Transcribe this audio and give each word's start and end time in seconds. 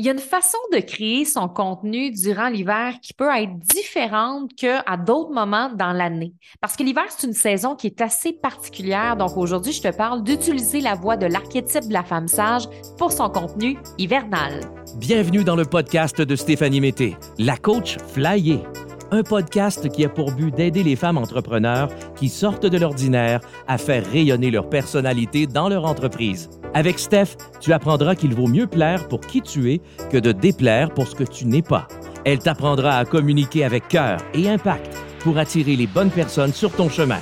Il 0.00 0.04
y 0.04 0.08
a 0.08 0.12
une 0.12 0.20
façon 0.20 0.58
de 0.72 0.78
créer 0.78 1.24
son 1.24 1.48
contenu 1.48 2.12
durant 2.12 2.48
l'hiver 2.48 2.94
qui 3.02 3.12
peut 3.12 3.30
être 3.36 3.58
différente 3.58 4.54
qu'à 4.54 4.96
d'autres 4.96 5.32
moments 5.32 5.70
dans 5.74 5.90
l'année. 5.90 6.34
Parce 6.60 6.76
que 6.76 6.84
l'hiver, 6.84 7.06
c'est 7.08 7.26
une 7.26 7.32
saison 7.32 7.74
qui 7.74 7.88
est 7.88 8.00
assez 8.00 8.32
particulière. 8.32 9.16
Donc 9.16 9.36
aujourd'hui, 9.36 9.72
je 9.72 9.82
te 9.82 9.92
parle 9.92 10.22
d'utiliser 10.22 10.80
la 10.80 10.94
voix 10.94 11.16
de 11.16 11.26
l'archétype 11.26 11.88
de 11.88 11.92
la 11.92 12.04
femme 12.04 12.28
sage 12.28 12.68
pour 12.96 13.10
son 13.10 13.28
contenu 13.28 13.76
hivernal. 13.98 14.60
Bienvenue 14.98 15.42
dans 15.42 15.56
le 15.56 15.64
podcast 15.64 16.22
de 16.22 16.36
Stéphanie 16.36 16.80
Mété, 16.80 17.16
la 17.36 17.56
coach 17.56 17.98
flyée 17.98 18.62
un 19.10 19.22
podcast 19.22 19.88
qui 19.88 20.04
a 20.04 20.08
pour 20.08 20.32
but 20.32 20.54
d'aider 20.54 20.82
les 20.82 20.96
femmes 20.96 21.18
entrepreneurs 21.18 21.88
qui 22.16 22.28
sortent 22.28 22.66
de 22.66 22.78
l'ordinaire 22.78 23.40
à 23.66 23.78
faire 23.78 24.04
rayonner 24.06 24.50
leur 24.50 24.68
personnalité 24.68 25.46
dans 25.46 25.68
leur 25.68 25.84
entreprise. 25.84 26.50
Avec 26.74 26.98
Steph, 26.98 27.36
tu 27.60 27.72
apprendras 27.72 28.14
qu'il 28.14 28.34
vaut 28.34 28.46
mieux 28.46 28.66
plaire 28.66 29.08
pour 29.08 29.20
qui 29.20 29.42
tu 29.42 29.72
es 29.72 29.80
que 30.10 30.18
de 30.18 30.32
déplaire 30.32 30.90
pour 30.90 31.08
ce 31.08 31.14
que 31.14 31.24
tu 31.24 31.46
n'es 31.46 31.62
pas. 31.62 31.88
Elle 32.24 32.38
t'apprendra 32.38 32.98
à 32.98 33.04
communiquer 33.04 33.64
avec 33.64 33.88
cœur 33.88 34.18
et 34.34 34.48
impact 34.48 34.96
pour 35.20 35.38
attirer 35.38 35.76
les 35.76 35.86
bonnes 35.86 36.10
personnes 36.10 36.52
sur 36.52 36.72
ton 36.72 36.88
chemin. 36.88 37.20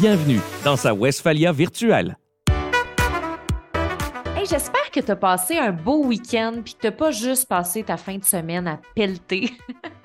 Bienvenue 0.00 0.40
dans 0.64 0.76
sa 0.76 0.94
Westphalia 0.94 1.52
virtuelle. 1.52 2.16
J'espère 4.50 4.90
que 4.90 4.98
tu 4.98 5.12
as 5.12 5.16
passé 5.16 5.58
un 5.58 5.70
beau 5.70 6.04
week-end 6.04 6.54
puis 6.64 6.74
que 6.74 6.88
tu 6.88 6.92
pas 6.92 7.12
juste 7.12 7.46
passé 7.46 7.84
ta 7.84 7.96
fin 7.96 8.18
de 8.18 8.24
semaine 8.24 8.66
à 8.66 8.80
pelleter. 8.96 9.52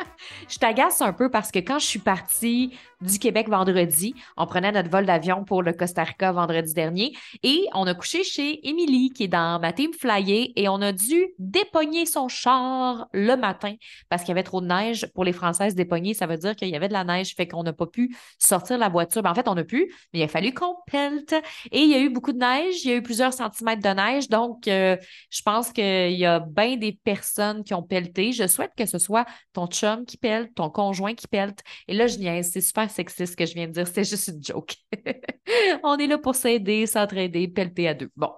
je 0.47 0.57
t'agace 0.57 1.01
un 1.01 1.13
peu 1.13 1.29
parce 1.29 1.51
que 1.51 1.59
quand 1.59 1.79
je 1.79 1.85
suis 1.85 1.99
partie 1.99 2.73
du 3.05 3.19
Québec 3.19 3.49
vendredi, 3.49 4.15
on 4.37 4.45
prenait 4.45 4.71
notre 4.71 4.89
vol 4.89 5.05
d'avion 5.05 5.43
pour 5.43 5.63
le 5.63 5.73
Costa 5.73 6.03
Rica 6.03 6.31
vendredi 6.31 6.73
dernier 6.73 7.13
et 7.43 7.65
on 7.73 7.85
a 7.87 7.93
couché 7.93 8.23
chez 8.23 8.67
Émilie 8.67 9.11
qui 9.11 9.23
est 9.23 9.27
dans 9.27 9.59
ma 9.59 9.73
team 9.73 9.93
flyer 9.93 10.51
et 10.55 10.67
on 10.67 10.81
a 10.81 10.91
dû 10.91 11.27
dépogner 11.39 12.05
son 12.05 12.27
char 12.27 13.07
le 13.13 13.35
matin 13.35 13.75
parce 14.09 14.23
qu'il 14.23 14.29
y 14.29 14.31
avait 14.31 14.43
trop 14.43 14.61
de 14.61 14.67
neige. 14.67 15.07
Pour 15.13 15.23
les 15.23 15.33
Françaises, 15.33 15.75
dépogner, 15.75 16.13
ça 16.13 16.27
veut 16.27 16.37
dire 16.37 16.55
qu'il 16.55 16.69
y 16.69 16.75
avait 16.75 16.87
de 16.87 16.93
la 16.93 17.03
neige, 17.03 17.35
fait 17.35 17.47
qu'on 17.47 17.63
n'a 17.63 17.73
pas 17.73 17.87
pu 17.87 18.15
sortir 18.39 18.77
la 18.77 18.89
voiture. 18.89 19.21
Ben, 19.21 19.31
en 19.31 19.35
fait, 19.35 19.47
on 19.47 19.57
a 19.57 19.63
pu, 19.63 19.93
mais 20.13 20.19
il 20.19 20.23
a 20.23 20.27
fallu 20.27 20.53
qu'on 20.53 20.75
pelte 20.87 21.35
et 21.71 21.81
il 21.81 21.89
y 21.89 21.93
a 21.93 21.99
eu 21.99 22.09
beaucoup 22.09 22.33
de 22.33 22.39
neige, 22.39 22.83
il 22.83 22.89
y 22.89 22.93
a 22.93 22.95
eu 22.97 23.03
plusieurs 23.03 23.33
centimètres 23.33 23.81
de 23.81 23.89
neige, 23.89 24.29
donc 24.29 24.67
euh, 24.67 24.97
je 25.29 25.41
pense 25.41 25.71
qu'il 25.71 26.11
y 26.11 26.25
a 26.25 26.39
bien 26.39 26.77
des 26.77 26.93
personnes 27.03 27.63
qui 27.63 27.73
ont 27.73 27.83
pelleté. 27.83 28.31
Je 28.31 28.47
souhaite 28.47 28.71
que 28.77 28.85
ce 28.85 28.97
soit 28.97 29.25
ton 29.53 29.67
chum 29.67 30.05
qui 30.05 30.17
pelte, 30.17 30.53
ton 30.55 30.69
conjoint 30.69 31.13
qui 31.13 31.27
pelte. 31.27 31.61
Et 31.87 31.93
là, 31.93 32.07
je 32.07 32.17
niaise, 32.17 32.49
c'est 32.51 32.61
super 32.61 32.89
sexiste 32.95 33.35
que 33.35 33.45
je 33.45 33.53
viens 33.53 33.67
de 33.67 33.73
dire, 33.73 33.87
c'est 33.87 34.03
juste 34.03 34.27
une 34.27 34.43
joke. 34.43 34.75
On 35.83 35.97
est 35.97 36.07
là 36.07 36.17
pour 36.17 36.35
s'aider, 36.35 36.85
s'entraider, 36.87 37.47
pelleter 37.47 37.87
à 37.87 37.93
deux. 37.93 38.09
Bon. 38.15 38.31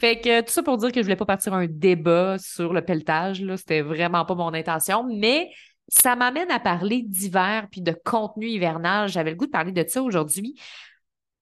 Fait 0.00 0.20
que 0.20 0.40
tout 0.40 0.52
ça 0.52 0.62
pour 0.62 0.76
dire 0.76 0.92
que 0.92 1.00
je 1.00 1.02
voulais 1.02 1.16
pas 1.16 1.26
partir 1.26 1.54
un 1.54 1.66
débat 1.66 2.38
sur 2.38 2.72
le 2.72 2.84
pelletage, 2.84 3.42
là. 3.42 3.56
C'était 3.56 3.80
vraiment 3.80 4.24
pas 4.24 4.34
mon 4.34 4.54
intention, 4.54 5.04
mais 5.04 5.50
ça 5.88 6.16
m'amène 6.16 6.50
à 6.50 6.60
parler 6.60 7.02
d'hiver 7.02 7.68
puis 7.70 7.80
de 7.80 7.96
contenu 8.04 8.46
hivernal. 8.46 9.08
J'avais 9.08 9.30
le 9.30 9.36
goût 9.36 9.46
de 9.46 9.50
parler 9.50 9.72
de 9.72 9.84
ça 9.86 10.02
aujourd'hui 10.02 10.60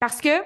parce 0.01 0.21
que 0.21 0.43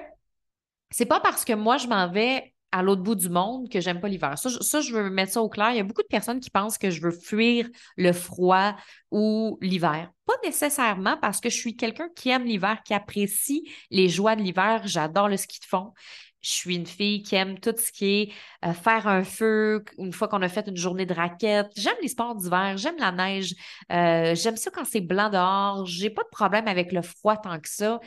c'est 0.91 1.05
pas 1.05 1.19
parce 1.19 1.43
que 1.43 1.53
moi 1.53 1.77
je 1.77 1.87
m'en 1.87 2.09
vais 2.09 2.53
à 2.71 2.83
l'autre 2.83 3.01
bout 3.01 3.15
du 3.15 3.29
monde 3.29 3.69
que 3.69 3.79
j'aime 3.79 3.99
pas 3.99 4.07
l'hiver. 4.07 4.37
Ça, 4.37 4.49
ça, 4.49 4.81
je 4.81 4.93
veux 4.93 5.09
mettre 5.09 5.33
ça 5.33 5.41
au 5.41 5.49
clair. 5.49 5.71
Il 5.71 5.77
y 5.77 5.79
a 5.79 5.83
beaucoup 5.83 6.01
de 6.01 6.07
personnes 6.07 6.39
qui 6.39 6.49
pensent 6.49 6.77
que 6.77 6.89
je 6.89 7.01
veux 7.01 7.11
fuir 7.11 7.67
le 7.95 8.11
froid 8.11 8.75
ou 9.09 9.57
l'hiver. 9.61 10.11
Pas 10.27 10.33
nécessairement 10.43 11.15
parce 11.17 11.39
que 11.39 11.49
je 11.49 11.55
suis 11.55 11.77
quelqu'un 11.77 12.09
qui 12.13 12.29
aime 12.29 12.43
l'hiver, 12.43 12.81
qui 12.83 12.93
apprécie 12.93 13.63
les 13.89 14.09
joies 14.09 14.35
de 14.35 14.41
l'hiver. 14.41 14.81
J'adore 14.83 15.29
le 15.29 15.37
ski 15.37 15.61
de 15.61 15.65
fond. 15.65 15.93
Je 16.41 16.51
suis 16.51 16.75
une 16.75 16.85
fille 16.85 17.23
qui 17.23 17.35
aime 17.35 17.59
tout 17.59 17.73
ce 17.77 17.91
qui 17.93 18.05
est 18.05 18.33
euh, 18.65 18.73
faire 18.73 19.07
un 19.07 19.23
feu 19.23 19.83
une 19.97 20.11
fois 20.11 20.27
qu'on 20.27 20.41
a 20.41 20.49
fait 20.49 20.67
une 20.67 20.75
journée 20.75 21.05
de 21.05 21.13
raquette. 21.13 21.67
J'aime 21.77 21.95
les 22.01 22.09
sports 22.09 22.35
d'hiver, 22.35 22.77
j'aime 22.77 22.97
la 22.99 23.11
neige, 23.13 23.55
euh, 23.91 24.35
j'aime 24.35 24.57
ça 24.57 24.69
quand 24.69 24.85
c'est 24.85 25.01
blanc 25.01 25.29
dehors. 25.29 25.85
J'ai 25.85 26.09
pas 26.09 26.23
de 26.23 26.29
problème 26.29 26.67
avec 26.67 26.91
le 26.91 27.01
froid 27.01 27.37
tant 27.37 27.57
que 27.59 27.69
ça. 27.69 27.99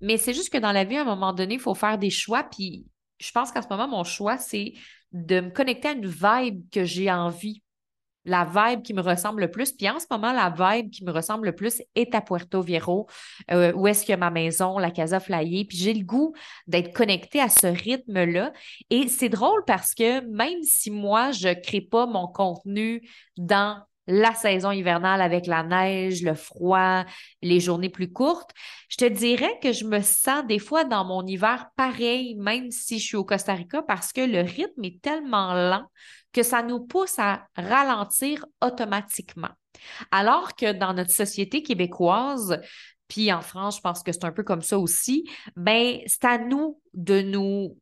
Mais 0.00 0.16
c'est 0.16 0.32
juste 0.32 0.52
que 0.52 0.58
dans 0.58 0.72
la 0.72 0.84
vie, 0.84 0.96
à 0.96 1.02
un 1.02 1.04
moment 1.04 1.32
donné, 1.32 1.54
il 1.54 1.60
faut 1.60 1.74
faire 1.74 1.98
des 1.98 2.10
choix. 2.10 2.44
Puis 2.44 2.86
je 3.18 3.32
pense 3.32 3.50
qu'en 3.50 3.62
ce 3.62 3.68
moment, 3.68 3.88
mon 3.88 4.04
choix, 4.04 4.38
c'est 4.38 4.74
de 5.10 5.40
me 5.40 5.50
connecter 5.50 5.88
à 5.88 5.92
une 5.92 6.06
vibe 6.06 6.70
que 6.70 6.84
j'ai 6.84 7.10
envie. 7.10 7.63
La 8.24 8.44
vibe 8.44 8.82
qui 8.82 8.94
me 8.94 9.02
ressemble 9.02 9.42
le 9.42 9.50
plus. 9.50 9.72
Puis 9.72 9.88
en 9.88 9.98
ce 9.98 10.06
moment, 10.10 10.32
la 10.32 10.50
vibe 10.50 10.90
qui 10.90 11.04
me 11.04 11.12
ressemble 11.12 11.46
le 11.46 11.54
plus 11.54 11.82
est 11.94 12.14
à 12.14 12.20
Puerto 12.20 12.60
Viejo, 12.62 13.06
euh, 13.50 13.72
où 13.74 13.86
est-ce 13.86 14.00
qu'il 14.00 14.10
y 14.10 14.14
a 14.14 14.18
ma 14.18 14.30
maison, 14.30 14.78
la 14.78 14.90
Casa 14.90 15.20
Flyer. 15.20 15.64
Puis 15.68 15.78
j'ai 15.78 15.94
le 15.94 16.04
goût 16.04 16.34
d'être 16.66 16.94
connectée 16.94 17.40
à 17.40 17.48
ce 17.48 17.66
rythme-là. 17.66 18.52
Et 18.90 19.08
c'est 19.08 19.28
drôle 19.28 19.62
parce 19.66 19.94
que 19.94 20.20
même 20.26 20.62
si 20.62 20.90
moi, 20.90 21.32
je 21.32 21.48
ne 21.48 21.54
crée 21.54 21.80
pas 21.80 22.06
mon 22.06 22.26
contenu 22.26 23.08
dans 23.36 23.82
la 24.06 24.34
saison 24.34 24.70
hivernale 24.70 25.20
avec 25.20 25.46
la 25.46 25.62
neige, 25.62 26.22
le 26.22 26.34
froid, 26.34 27.04
les 27.42 27.60
journées 27.60 27.88
plus 27.88 28.12
courtes, 28.12 28.50
je 28.88 28.96
te 28.96 29.04
dirais 29.04 29.58
que 29.62 29.72
je 29.72 29.84
me 29.84 30.00
sens 30.00 30.46
des 30.46 30.58
fois 30.58 30.84
dans 30.84 31.04
mon 31.04 31.26
hiver 31.26 31.68
pareil, 31.76 32.36
même 32.36 32.70
si 32.70 32.98
je 32.98 33.04
suis 33.04 33.16
au 33.16 33.24
Costa 33.24 33.54
Rica, 33.54 33.82
parce 33.82 34.12
que 34.12 34.20
le 34.20 34.40
rythme 34.40 34.84
est 34.84 35.00
tellement 35.00 35.54
lent 35.54 35.86
que 36.32 36.42
ça 36.42 36.62
nous 36.62 36.80
pousse 36.80 37.18
à 37.18 37.46
ralentir 37.56 38.44
automatiquement. 38.60 39.50
Alors 40.10 40.54
que 40.54 40.72
dans 40.72 40.92
notre 40.92 41.10
société 41.10 41.62
québécoise, 41.62 42.60
puis 43.08 43.32
en 43.32 43.40
France, 43.40 43.76
je 43.76 43.80
pense 43.80 44.02
que 44.02 44.12
c'est 44.12 44.24
un 44.24 44.32
peu 44.32 44.42
comme 44.42 44.62
ça 44.62 44.78
aussi, 44.78 45.24
ben 45.56 45.98
c'est 46.06 46.24
à 46.24 46.38
nous 46.38 46.80
de 46.94 47.20
nous 47.20 47.76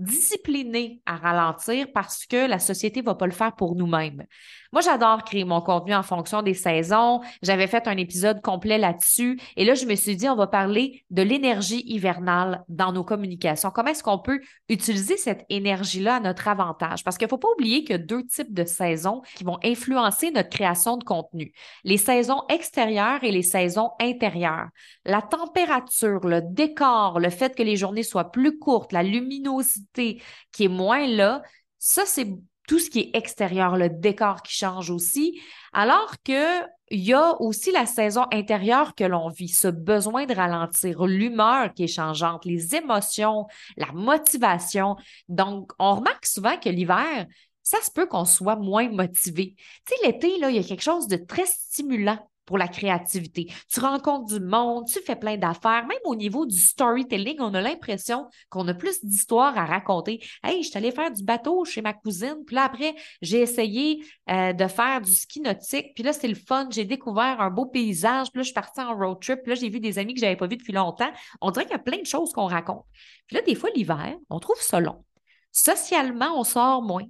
discipliner 0.00 1.00
à 1.06 1.16
ralentir 1.16 1.86
parce 1.92 2.26
que 2.26 2.48
la 2.48 2.58
société 2.58 3.00
ne 3.00 3.06
va 3.06 3.14
pas 3.14 3.26
le 3.26 3.32
faire 3.32 3.54
pour 3.54 3.76
nous-mêmes. 3.76 4.24
Moi, 4.72 4.82
j'adore 4.82 5.24
créer 5.24 5.44
mon 5.44 5.60
contenu 5.60 5.94
en 5.94 6.02
fonction 6.04 6.42
des 6.42 6.54
saisons. 6.54 7.20
J'avais 7.42 7.66
fait 7.66 7.88
un 7.88 7.96
épisode 7.96 8.40
complet 8.40 8.78
là-dessus. 8.78 9.40
Et 9.56 9.64
là, 9.64 9.74
je 9.74 9.84
me 9.84 9.96
suis 9.96 10.16
dit, 10.16 10.28
on 10.28 10.36
va 10.36 10.46
parler 10.46 11.04
de 11.10 11.22
l'énergie 11.22 11.82
hivernale 11.86 12.64
dans 12.68 12.92
nos 12.92 13.02
communications. 13.02 13.70
Comment 13.70 13.90
est-ce 13.90 14.04
qu'on 14.04 14.20
peut 14.20 14.40
utiliser 14.68 15.16
cette 15.16 15.44
énergie-là 15.48 16.16
à 16.16 16.20
notre 16.20 16.46
avantage? 16.46 17.02
Parce 17.02 17.18
qu'il 17.18 17.26
ne 17.26 17.30
faut 17.30 17.38
pas 17.38 17.50
oublier 17.56 17.80
qu'il 17.80 17.90
y 17.90 17.94
a 17.94 17.98
deux 17.98 18.24
types 18.24 18.54
de 18.54 18.64
saisons 18.64 19.22
qui 19.34 19.42
vont 19.42 19.58
influencer 19.64 20.30
notre 20.30 20.50
création 20.50 20.96
de 20.96 21.04
contenu. 21.04 21.52
Les 21.82 21.96
saisons 21.96 22.42
extérieures 22.48 23.24
et 23.24 23.32
les 23.32 23.42
saisons 23.42 23.90
intérieures. 24.00 24.68
La 25.04 25.20
température, 25.20 26.26
le 26.26 26.42
décor, 26.42 27.18
le 27.18 27.30
fait 27.30 27.56
que 27.56 27.64
les 27.64 27.76
journées 27.76 28.04
soient 28.04 28.30
plus 28.30 28.58
courtes, 28.58 28.92
la 28.92 29.02
luminosité 29.02 29.89
qui 29.94 30.64
est 30.64 30.68
moins 30.68 31.06
là, 31.06 31.42
ça, 31.78 32.04
c'est 32.06 32.28
tout 32.68 32.78
ce 32.78 32.88
qui 32.88 33.00
est 33.00 33.16
extérieur, 33.16 33.76
le 33.76 33.88
décor 33.88 34.42
qui 34.42 34.54
change 34.54 34.90
aussi, 34.90 35.40
alors 35.72 36.14
qu'il 36.22 36.68
y 36.92 37.12
a 37.12 37.34
aussi 37.40 37.72
la 37.72 37.84
saison 37.84 38.26
intérieure 38.32 38.94
que 38.94 39.02
l'on 39.02 39.28
vit, 39.28 39.48
ce 39.48 39.66
besoin 39.66 40.24
de 40.26 40.34
ralentir, 40.34 41.04
l'humeur 41.04 41.74
qui 41.74 41.84
est 41.84 41.88
changeante, 41.88 42.44
les 42.44 42.76
émotions, 42.76 43.46
la 43.76 43.90
motivation. 43.92 44.94
Donc, 45.28 45.72
on 45.80 45.96
remarque 45.96 46.26
souvent 46.26 46.56
que 46.58 46.68
l'hiver, 46.68 47.26
ça 47.64 47.80
se 47.82 47.90
peut 47.90 48.06
qu'on 48.06 48.24
soit 48.24 48.56
moins 48.56 48.88
motivé. 48.88 49.56
Tu 49.86 49.96
sais, 49.96 50.06
l'été, 50.06 50.32
il 50.32 50.54
y 50.54 50.58
a 50.58 50.62
quelque 50.62 50.80
chose 50.80 51.08
de 51.08 51.16
très 51.16 51.46
stimulant 51.46 52.29
pour 52.50 52.58
la 52.58 52.66
créativité. 52.66 53.46
Tu 53.72 53.78
rencontres 53.78 54.24
du 54.24 54.40
monde, 54.40 54.84
tu 54.88 54.98
fais 55.00 55.14
plein 55.14 55.36
d'affaires. 55.36 55.86
Même 55.86 56.00
au 56.04 56.16
niveau 56.16 56.46
du 56.46 56.58
storytelling, 56.58 57.36
on 57.38 57.54
a 57.54 57.60
l'impression 57.60 58.26
qu'on 58.48 58.66
a 58.66 58.74
plus 58.74 59.04
d'histoires 59.04 59.56
à 59.56 59.64
raconter. 59.64 60.18
Hey, 60.42 60.64
je 60.64 60.70
suis 60.70 60.76
allée 60.76 60.90
faire 60.90 61.12
du 61.12 61.22
bateau 61.22 61.64
chez 61.64 61.80
ma 61.80 61.92
cousine, 61.92 62.38
puis 62.44 62.56
là, 62.56 62.64
après, 62.64 62.96
j'ai 63.22 63.38
essayé 63.38 64.04
euh, 64.28 64.52
de 64.52 64.66
faire 64.66 65.00
du 65.00 65.12
ski 65.12 65.40
nautique, 65.40 65.94
puis 65.94 66.02
là, 66.02 66.12
c'est 66.12 66.26
le 66.26 66.34
fun. 66.34 66.66
J'ai 66.72 66.84
découvert 66.84 67.40
un 67.40 67.50
beau 67.50 67.66
paysage, 67.66 68.32
puis 68.32 68.38
là, 68.38 68.42
je 68.42 68.46
suis 68.46 68.54
partie 68.54 68.80
en 68.80 68.96
road 68.96 69.20
trip, 69.20 69.42
puis 69.44 69.50
là, 69.50 69.54
j'ai 69.54 69.68
vu 69.68 69.78
des 69.78 70.00
amis 70.00 70.14
que 70.14 70.18
je 70.18 70.24
n'avais 70.24 70.36
pas 70.36 70.48
vus 70.48 70.56
depuis 70.56 70.72
longtemps. 70.72 71.12
On 71.40 71.52
dirait 71.52 71.66
qu'il 71.66 71.74
y 71.74 71.76
a 71.76 71.78
plein 71.78 72.00
de 72.00 72.06
choses 72.06 72.32
qu'on 72.32 72.46
raconte. 72.46 72.84
Puis 73.28 73.36
là, 73.36 73.42
des 73.42 73.54
fois, 73.54 73.70
l'hiver, 73.76 74.16
on 74.28 74.40
trouve 74.40 74.60
ça 74.60 74.80
long. 74.80 75.04
Socialement, 75.52 76.36
on 76.36 76.42
sort 76.42 76.82
moins. 76.82 77.04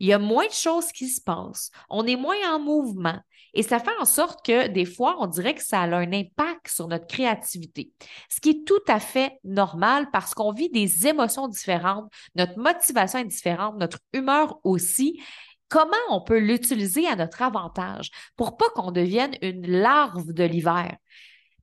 Il 0.00 0.08
y 0.08 0.12
a 0.12 0.18
moins 0.18 0.46
de 0.46 0.52
choses 0.52 0.92
qui 0.92 1.08
se 1.08 1.20
passent. 1.20 1.70
On 1.88 2.06
est 2.06 2.16
moins 2.16 2.54
en 2.54 2.58
mouvement. 2.58 3.18
Et 3.52 3.62
ça 3.62 3.78
fait 3.78 3.96
en 4.00 4.04
sorte 4.04 4.44
que 4.44 4.68
des 4.68 4.84
fois, 4.84 5.16
on 5.20 5.26
dirait 5.26 5.54
que 5.54 5.62
ça 5.62 5.80
a 5.80 5.86
un 5.86 6.12
impact 6.12 6.68
sur 6.68 6.88
notre 6.88 7.06
créativité, 7.06 7.92
ce 8.28 8.40
qui 8.40 8.50
est 8.50 8.66
tout 8.66 8.82
à 8.86 9.00
fait 9.00 9.38
normal 9.44 10.08
parce 10.12 10.34
qu'on 10.34 10.52
vit 10.52 10.70
des 10.70 11.06
émotions 11.06 11.48
différentes, 11.48 12.10
notre 12.36 12.58
motivation 12.58 13.18
est 13.18 13.24
différente, 13.24 13.76
notre 13.76 13.98
humeur 14.12 14.60
aussi. 14.64 15.20
Comment 15.68 15.96
on 16.10 16.20
peut 16.20 16.38
l'utiliser 16.38 17.06
à 17.06 17.16
notre 17.16 17.42
avantage 17.42 18.10
pour 18.36 18.56
pas 18.56 18.68
qu'on 18.70 18.92
devienne 18.92 19.36
une 19.42 19.66
larve 19.66 20.32
de 20.32 20.44
l'hiver? 20.44 20.96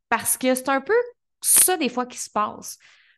Parce 0.10 0.38
que 0.38 0.56
c'est 0.56 0.70
un 0.70 0.82
peu 0.82 0.94
ça 1.42 1.78
des 1.78 1.90
fois 1.90 2.06
qui 2.06 2.18
se 2.18 2.30
passe 2.30 2.78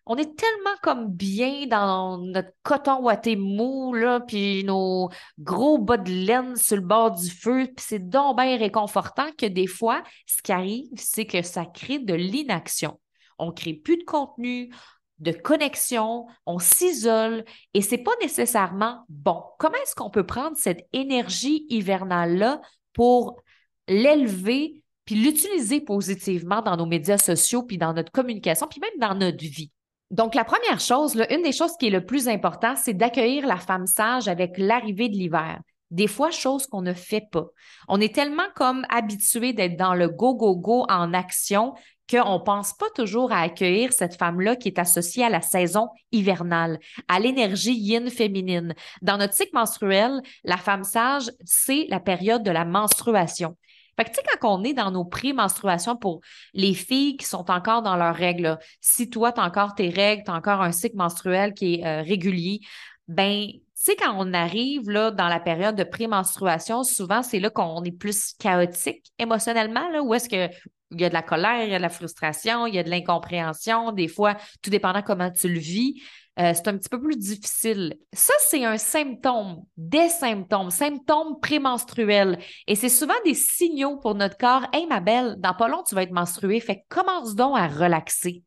on 0.10 0.16
est 0.16 0.36
tellement 0.36 0.76
comme 0.82 1.08
bien 1.08 1.68
dans 1.68 2.18
notre 2.18 2.50
coton 2.64 3.00
ouaté 3.04 3.36
mou, 3.36 3.94
là, 3.94 4.20
puis 4.20 4.64
nos 4.64 5.10
gros 5.38 5.78
bas 5.78 5.98
de 5.98 6.12
laine 6.12 6.56
sur 6.56 6.78
le 6.78 6.82
bord 6.82 7.12
du 7.12 7.30
feu, 7.30 7.68
puis 7.68 7.86
c'est 7.88 8.10
donc 8.10 8.38
bien 8.38 8.58
réconfortant 8.58 9.32
que 9.38 9.46
des 9.46 9.68
fois, 9.68 10.04
ce 10.26 10.42
qui 10.42 10.52
arrive, 10.52 10.88
c'est 10.96 11.28
que 11.28 11.44
ça 11.44 11.64
crée 11.68 12.00
de 12.00 12.16
l'inaction. 12.16 13.00
On 13.38 13.52
crée 13.52 13.76
plus 13.76 13.98
de 13.98 14.04
contenu, 14.04 14.74
de 15.20 15.32
connexion, 15.32 16.26
on 16.48 16.58
s'isole 16.58 17.46
et 17.76 17.84
c'est 17.84 18.00
pas 18.00 18.16
nécessairement 18.20 19.04
bon. 19.10 19.44
Comment 19.60 19.78
est-ce 19.84 19.94
qu'on 19.94 20.10
peut 20.10 20.26
prendre 20.26 20.58
cette 20.58 20.88
énergie 20.92 21.68
hivernale-là 21.70 22.62
pour 22.94 23.40
l'élever 23.88 24.82
puis 25.06 25.16
l'utiliser 25.16 25.82
positivement 25.82 26.64
dans 26.64 26.78
nos 26.78 26.88
médias 26.88 27.20
sociaux, 27.20 27.62
puis 27.62 27.78
dans 27.78 27.94
notre 27.94 28.12
communication, 28.12 28.68
puis 28.68 28.80
même 28.80 29.00
dans 29.00 29.16
notre 29.16 29.44
vie? 29.44 29.72
Donc, 30.12 30.34
la 30.34 30.44
première 30.44 30.80
chose, 30.80 31.22
une 31.30 31.44
des 31.44 31.52
choses 31.52 31.78
qui 31.78 31.88
est 31.88 31.92
le 31.92 32.06
plus 32.06 32.28
important, 32.28 32.76
c'est 32.76 32.96
d'accueillir 32.96 33.46
la 33.46 33.58
femme 33.58 33.86
sage 33.86 34.28
avec 34.28 34.58
l'arrivée 34.58 35.08
de 35.08 35.16
l'hiver. 35.16 35.60
Des 35.92 36.08
fois, 36.08 36.32
chose 36.32 36.68
qu'on 36.68 36.82
ne 36.82 36.94
fait 36.94 37.28
pas. 37.32 37.48
On 37.88 38.00
est 38.02 38.14
tellement 38.14 38.48
comme 38.56 38.86
habitué 38.90 39.54
d'être 39.54 39.78
dans 39.78 39.94
le 39.94 40.08
go, 40.08 40.36
go, 40.36 40.56
go 40.56 40.86
en 40.90 41.14
action 41.14 41.74
qu'on 42.10 42.40
ne 42.40 42.44
pense 42.44 42.74
pas 42.74 42.90
toujours 42.96 43.32
à 43.32 43.42
accueillir 43.42 43.94
cette 43.94 44.16
femme-là 44.16 44.56
qui 44.56 44.68
est 44.70 44.80
associée 44.80 45.24
à 45.24 45.30
la 45.30 45.42
saison 45.42 45.90
hivernale, 46.12 46.80
à 47.08 47.20
l'énergie 47.20 47.76
yin 47.76 48.10
féminine. 48.10 48.74
Dans 49.02 49.18
notre 49.18 49.34
cycle 49.34 49.54
menstruel, 49.54 50.22
la 50.44 50.58
femme 50.58 50.84
sage, 50.84 51.32
c'est 51.46 51.86
la 51.90 52.00
période 52.00 52.44
de 52.44 52.52
la 52.52 52.66
menstruation. 52.66 53.56
Fait 54.00 54.06
que, 54.06 54.12
tu 54.12 54.16
sais, 54.16 54.38
quand 54.40 54.58
on 54.58 54.64
est 54.64 54.74
dans 54.74 54.92
nos 54.92 55.04
pré-menstruations 55.04 55.98
pour 55.98 56.22
les 56.54 56.74
filles 56.74 57.18
qui 57.18 57.26
sont 57.26 57.52
encore 57.52 57.82
dans 57.82 57.98
leurs 57.98 58.16
règles, 58.16 58.58
si 58.80 59.10
toi, 59.10 59.34
tu 59.34 59.42
as 59.42 59.44
encore 59.44 59.76
tes 59.76 59.90
règles, 59.90 60.24
tu 60.24 60.32
as 60.32 60.36
encore 60.36 60.62
un 60.62 60.72
cycle 60.72 60.96
menstruel 60.96 61.54
qui 61.54 61.76
est 61.76 61.86
euh, 61.86 62.02
régulier, 62.02 62.62
ben, 63.10 63.48
tu 63.50 63.62
sais, 63.74 63.98
quand 63.98 64.14
on 64.16 64.34
arrive 64.34 64.90
là, 64.90 65.12
dans 65.12 65.28
la 65.28 65.42
période 65.42 65.76
de 65.76 65.84
pré-menstruation, 65.84 66.84
souvent, 66.84 67.24
c'est 67.24 67.42
là 67.42 67.50
qu'on 67.50 67.84
est 67.84 67.92
plus 67.92 68.36
chaotique 68.40 69.12
émotionnellement, 69.18 69.90
là, 69.90 70.02
où 70.02 70.14
est-ce 70.14 70.30
que 70.30 70.50
il 70.92 71.02
y 71.02 71.06
a 71.06 71.10
de 71.10 71.14
la 71.14 71.22
colère, 71.22 71.64
il 71.66 71.70
y 71.70 71.76
a 71.76 71.78
de 71.78 71.84
la 71.84 71.90
frustration, 71.90 72.68
il 72.68 72.76
y 72.76 72.80
a 72.80 72.84
de 72.84 72.90
l'incompréhension, 72.90 73.92
des 73.92 74.08
fois, 74.08 74.38
tout 74.62 74.70
dépendant 74.70 75.02
comment 75.02 75.30
tu 75.30 75.50
le 75.50 75.60
vis. 75.60 76.02
Euh, 76.40 76.54
c'est 76.54 76.70
un 76.70 76.78
petit 76.78 76.88
peu 76.88 77.02
plus 77.02 77.18
difficile. 77.18 77.98
Ça, 78.14 78.34
c'est 78.40 78.64
un 78.64 78.78
symptôme, 78.78 79.66
des 79.76 80.08
symptômes, 80.08 80.70
symptômes 80.70 81.38
prémenstruels. 81.42 82.40
Et 82.66 82.76
c'est 82.76 82.88
souvent 82.88 83.20
des 83.26 83.34
signaux 83.34 83.98
pour 83.98 84.16
notre 84.16 84.38
corps. 84.38 84.66
Hey, 84.72 84.88
ma 84.88 85.02
belle, 85.02 85.36
dans 85.40 85.54
pas 85.54 85.68
long, 85.68 85.84
tu 85.84 85.96
vas 85.96 86.04
être 86.04 86.14
menstruée. 86.14 86.62
Fait 86.62 86.86
commence 86.88 87.36
donc 87.36 87.58
à 87.58 87.68
relaxer. 87.68 88.44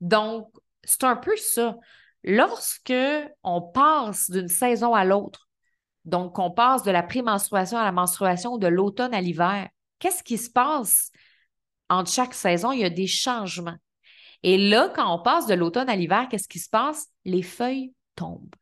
Donc, 0.00 0.48
c'est 0.82 1.04
un 1.04 1.14
peu 1.14 1.36
ça. 1.36 1.76
Lorsque 2.24 2.92
on 3.44 3.62
passe 3.62 4.28
d'une 4.28 4.48
saison 4.48 4.92
à 4.92 5.04
l'autre, 5.04 5.48
donc 6.04 6.40
on 6.40 6.50
passe 6.50 6.82
de 6.82 6.90
la 6.90 7.04
prémenstruation 7.04 7.78
à 7.78 7.84
la 7.84 7.92
menstruation, 7.92 8.58
de 8.58 8.66
l'automne 8.66 9.14
à 9.14 9.20
l'hiver, 9.20 9.68
qu'est-ce 10.00 10.24
qui 10.24 10.36
se 10.36 10.50
passe 10.50 11.12
entre 11.88 12.10
chaque 12.10 12.34
saison? 12.34 12.72
Il 12.72 12.80
y 12.80 12.84
a 12.84 12.90
des 12.90 13.06
changements. 13.06 13.76
Et 14.42 14.58
là, 14.58 14.92
quand 14.94 15.12
on 15.14 15.22
passe 15.22 15.46
de 15.46 15.54
l'automne 15.54 15.88
à 15.88 15.96
l'hiver, 15.96 16.28
qu'est-ce 16.30 16.48
qui 16.48 16.58
se 16.58 16.70
passe? 16.70 17.08
Les 17.24 17.42
feuilles 17.42 17.92
tombent. 18.14 18.54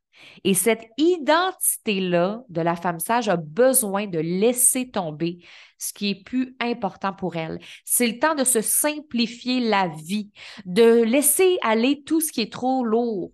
Et 0.45 0.55
cette 0.55 0.87
identité-là 0.97 2.43
de 2.49 2.61
la 2.61 2.77
femme 2.77 3.01
sage 3.01 3.29
a 3.29 3.37
besoin 3.37 4.07
de 4.07 4.19
laisser 4.19 4.91
tomber 4.91 5.39
ce 5.79 5.93
qui 5.93 6.11
est 6.11 6.25
plus 6.25 6.57
important 6.61 7.13
pour 7.13 7.37
elle. 7.37 7.59
C'est 7.85 8.07
le 8.07 8.19
temps 8.19 8.35
de 8.35 8.45
se 8.45 8.61
simplifier 8.61 9.61
la 9.61 9.89
vie, 9.89 10.31
de 10.67 11.03
laisser 11.03 11.59
aller 11.63 12.03
tout 12.05 12.21
ce 12.21 12.33
qui 12.33 12.43
est 12.43 12.53
trop 12.53 12.85
lourd, 12.85 13.33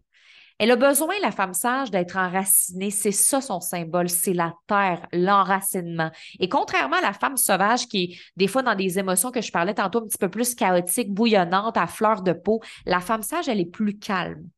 elle 0.61 0.73
a 0.73 0.77
besoin, 0.77 1.15
la 1.23 1.31
femme 1.31 1.55
sage, 1.55 1.91
d'être 1.91 2.19
enracinée. 2.19 2.91
C'est 2.91 3.13
ça 3.13 3.41
son 3.41 3.61
symbole, 3.61 4.11
c'est 4.11 4.35
la 4.35 4.53
terre, 4.67 5.07
l'enracinement. 5.11 6.11
Et 6.39 6.51
contrairement 6.51 6.99
à 6.99 7.01
la 7.01 7.15
femme 7.15 7.39
sauvage 7.39 7.89
qui 7.89 8.03
est 8.03 8.19
des 8.37 8.47
fois 8.47 8.63
dans 8.63 8.75
des 8.75 8.99
émotions 8.99 9.31
que 9.31 9.41
je 9.41 9.51
parlais 9.51 9.73
tantôt 9.73 10.01
un 10.01 10.07
petit 10.07 10.19
peu 10.19 10.29
plus 10.29 10.55
chaotiques, 10.55 11.15
bouillonnantes, 11.15 11.79
à 11.79 11.87
fleur 11.87 12.21
de 12.21 12.35
peau, 12.35 12.61
la 12.85 13.01
femme 13.01 13.23
sage, 13.23 13.49
elle 13.49 13.59
est 13.59 13.65
plus 13.65 13.99
calme. 13.99 14.51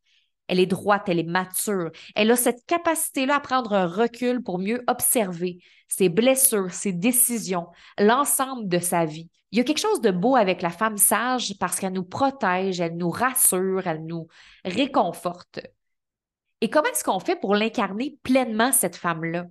Elle 0.49 0.59
est 0.59 0.67
droite, 0.67 1.05
elle 1.07 1.21
est 1.21 1.23
mature. 1.23 1.93
Elle 2.17 2.33
a 2.33 2.37
cette 2.37 2.67
capacité-là 2.67 3.37
à 3.37 3.41
prendre 3.41 3.73
un 3.73 3.87
recul 3.87 4.43
pour 4.43 4.59
mieux 4.59 4.83
observer 4.89 5.59
ses 5.87 6.09
blessures, 6.09 6.73
ses 6.73 6.93
décisions, 6.93 7.69
l'ensemble 7.97 8.67
de 8.67 8.81
sa 8.81 9.05
vie. 9.05 9.31
Il 9.53 9.59
y 9.59 9.61
a 9.61 9.65
quelque 9.65 9.79
chose 9.79 10.01
de 10.01 10.11
beau 10.11 10.35
avec 10.35 10.63
la 10.63 10.71
femme 10.71 10.97
sage 10.97 11.55
parce 11.61 11.79
qu'elle 11.79 11.93
nous 11.93 12.03
protège, 12.03 12.81
elle 12.81 12.97
nous 12.97 13.11
rassure, 13.11 13.87
elle 13.87 14.05
nous 14.05 14.27
réconforte. 14.65 15.61
Et 16.63 16.71
comment 16.71 16.89
est-ce 16.89 17.03
qu'on 17.03 17.19
fait 17.19 17.35
pour 17.35 17.57
l'incarner 17.57 18.19
pleinement, 18.23 18.71
cette 18.71 18.95
femme-là? 18.95 19.47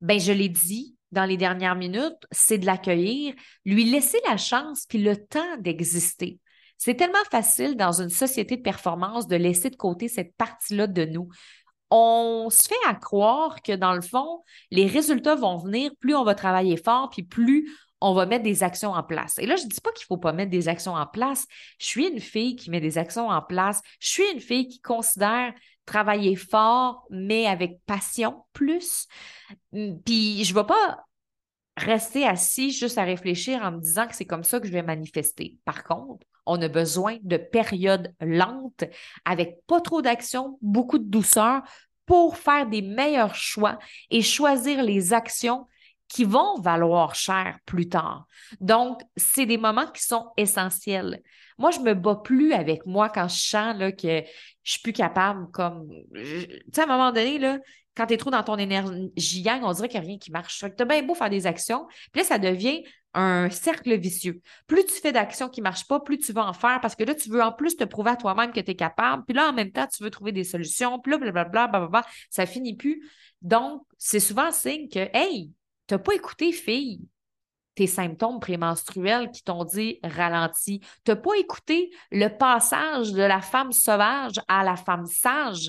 Ben, 0.00 0.18
je 0.18 0.32
l'ai 0.32 0.48
dit 0.48 0.96
dans 1.12 1.26
les 1.26 1.36
dernières 1.36 1.76
minutes, 1.76 2.26
c'est 2.30 2.56
de 2.56 2.64
l'accueillir, 2.64 3.34
lui 3.66 3.84
laisser 3.84 4.18
la 4.26 4.38
chance 4.38 4.86
puis 4.88 4.96
le 4.96 5.18
temps 5.18 5.56
d'exister. 5.58 6.40
C'est 6.78 6.94
tellement 6.94 7.24
facile 7.30 7.76
dans 7.76 8.00
une 8.00 8.08
société 8.08 8.56
de 8.56 8.62
performance 8.62 9.26
de 9.26 9.36
laisser 9.36 9.68
de 9.68 9.76
côté 9.76 10.08
cette 10.08 10.34
partie-là 10.36 10.86
de 10.86 11.04
nous. 11.04 11.28
On 11.90 12.48
se 12.50 12.66
fait 12.66 12.88
à 12.88 12.94
croire 12.94 13.60
que 13.60 13.72
dans 13.72 13.92
le 13.92 14.00
fond, 14.00 14.42
les 14.70 14.86
résultats 14.86 15.34
vont 15.34 15.58
venir, 15.58 15.90
plus 16.00 16.14
on 16.14 16.24
va 16.24 16.34
travailler 16.34 16.78
fort, 16.78 17.10
puis 17.10 17.22
plus 17.22 17.70
on 18.00 18.14
va 18.14 18.24
mettre 18.24 18.44
des 18.44 18.62
actions 18.62 18.92
en 18.92 19.02
place. 19.02 19.38
Et 19.38 19.46
là, 19.46 19.56
je 19.56 19.64
ne 19.64 19.68
dis 19.68 19.80
pas 19.82 19.92
qu'il 19.92 20.04
ne 20.04 20.16
faut 20.16 20.16
pas 20.16 20.32
mettre 20.32 20.50
des 20.50 20.68
actions 20.68 20.94
en 20.94 21.06
place. 21.06 21.46
Je 21.78 21.86
suis 21.86 22.06
une 22.06 22.20
fille 22.20 22.56
qui 22.56 22.70
met 22.70 22.80
des 22.80 22.96
actions 22.96 23.28
en 23.28 23.42
place. 23.42 23.82
Je 24.00 24.08
suis 24.08 24.32
une 24.32 24.40
fille 24.40 24.68
qui 24.68 24.80
considère 24.80 25.52
travailler 25.86 26.36
fort, 26.36 27.06
mais 27.10 27.46
avec 27.46 27.80
passion 27.86 28.44
plus. 28.52 29.06
Hum, 29.72 30.00
puis 30.04 30.44
je 30.44 30.52
ne 30.52 30.58
vais 30.58 30.66
pas 30.66 31.04
rester 31.76 32.26
assis 32.26 32.70
juste 32.70 32.98
à 32.98 33.04
réfléchir 33.04 33.62
en 33.62 33.72
me 33.72 33.80
disant 33.80 34.06
que 34.06 34.14
c'est 34.14 34.24
comme 34.24 34.44
ça 34.44 34.60
que 34.60 34.66
je 34.66 34.72
vais 34.72 34.82
manifester. 34.82 35.56
Par 35.64 35.84
contre, 35.84 36.26
on 36.46 36.60
a 36.62 36.68
besoin 36.68 37.18
de 37.22 37.36
périodes 37.36 38.14
lentes 38.20 38.84
avec 39.24 39.58
pas 39.66 39.80
trop 39.80 40.00
d'action, 40.00 40.58
beaucoup 40.62 40.98
de 40.98 41.08
douceur 41.08 41.62
pour 42.06 42.36
faire 42.36 42.66
des 42.66 42.82
meilleurs 42.82 43.34
choix 43.34 43.78
et 44.10 44.22
choisir 44.22 44.82
les 44.82 45.12
actions 45.12 45.66
qui 46.08 46.24
vont 46.24 46.60
valoir 46.60 47.16
cher 47.16 47.58
plus 47.66 47.88
tard. 47.88 48.26
Donc, 48.60 49.02
c'est 49.16 49.46
des 49.46 49.58
moments 49.58 49.90
qui 49.90 50.02
sont 50.02 50.30
essentiels. 50.36 51.20
Moi, 51.58 51.70
je 51.70 51.80
me 51.80 51.94
bats 51.94 52.20
plus 52.22 52.52
avec 52.52 52.86
moi 52.86 53.08
quand 53.08 53.28
je 53.28 53.40
sens 53.40 53.76
là, 53.76 53.92
que 53.92 54.22
je 54.62 54.70
suis 54.72 54.80
plus 54.82 54.92
capable, 54.92 55.50
comme, 55.50 55.88
tu 56.14 56.50
sais, 56.72 56.80
à 56.80 56.84
un 56.84 56.86
moment 56.86 57.12
donné, 57.12 57.40
quand 57.96 58.06
tu 58.06 58.14
es 58.14 58.16
trop 58.18 58.30
dans 58.30 58.42
ton 58.42 58.56
énergie 58.56 59.40
yang, 59.40 59.64
on 59.64 59.72
dirait 59.72 59.88
qu'il 59.88 60.00
n'y 60.00 60.06
a 60.06 60.08
rien 60.08 60.18
qui 60.18 60.30
marche. 60.30 60.58
Tu 60.58 60.82
as 60.82 60.84
bien 60.84 61.02
beau 61.02 61.14
faire 61.14 61.30
des 61.30 61.46
actions, 61.46 61.86
puis 62.12 62.20
là, 62.20 62.24
ça 62.24 62.38
devient 62.38 62.82
un 63.14 63.48
cercle 63.48 63.96
vicieux. 63.98 64.42
Plus 64.66 64.84
tu 64.84 64.92
fais 64.92 65.12
d'actions 65.12 65.48
qui 65.48 65.60
ne 65.60 65.64
marchent 65.64 65.86
pas, 65.86 66.00
plus 66.00 66.18
tu 66.18 66.32
vas 66.34 66.46
en 66.46 66.52
faire 66.52 66.80
parce 66.82 66.94
que 66.94 67.02
là, 67.02 67.14
tu 67.14 67.30
veux 67.30 67.42
en 67.42 67.50
plus 67.50 67.74
te 67.74 67.84
prouver 67.84 68.10
à 68.10 68.16
toi-même 68.16 68.52
que 68.52 68.60
tu 68.60 68.72
es 68.72 68.74
capable. 68.74 69.24
Puis 69.24 69.34
là, 69.34 69.48
en 69.48 69.52
même 69.54 69.72
temps, 69.72 69.86
tu 69.86 70.02
veux 70.02 70.10
trouver 70.10 70.32
des 70.32 70.44
solutions. 70.44 70.98
Puis 71.00 71.12
là, 71.12 71.18
blablabla, 71.18 71.68
blablabla, 71.68 72.04
ça 72.28 72.44
finit 72.44 72.76
plus. 72.76 73.10
Donc, 73.40 73.82
c'est 73.96 74.20
souvent 74.20 74.44
un 74.44 74.50
signe 74.50 74.88
que, 74.90 75.08
hey, 75.14 75.50
tu 75.86 75.94
n'as 75.94 75.98
pas 75.98 76.14
écouté, 76.14 76.52
fille, 76.52 77.00
tes 77.76 77.86
symptômes 77.86 78.40
prémenstruels 78.40 79.30
qui 79.30 79.44
t'ont 79.44 79.64
dit 79.64 80.00
ralenti. 80.02 80.80
Tu 81.04 81.10
n'as 81.12 81.16
pas 81.16 81.36
écouté 81.38 81.90
le 82.10 82.28
passage 82.28 83.12
de 83.12 83.22
la 83.22 83.40
femme 83.40 83.70
sauvage 83.70 84.40
à 84.48 84.64
la 84.64 84.76
femme 84.76 85.06
sage? 85.06 85.68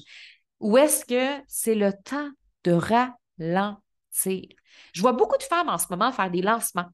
Ou 0.60 0.78
est-ce 0.78 1.06
que 1.06 1.44
c'est 1.48 1.76
le 1.76 1.92
temps 2.04 2.30
de 2.64 2.72
ralentir? 2.72 4.48
Je 4.94 5.02
vois 5.02 5.14
beaucoup 5.14 5.38
de 5.38 5.44
femmes 5.44 5.70
en 5.70 5.78
ce 5.78 5.86
moment 5.90 6.12
faire 6.12 6.32
des 6.32 6.42
lancements. 6.42 6.88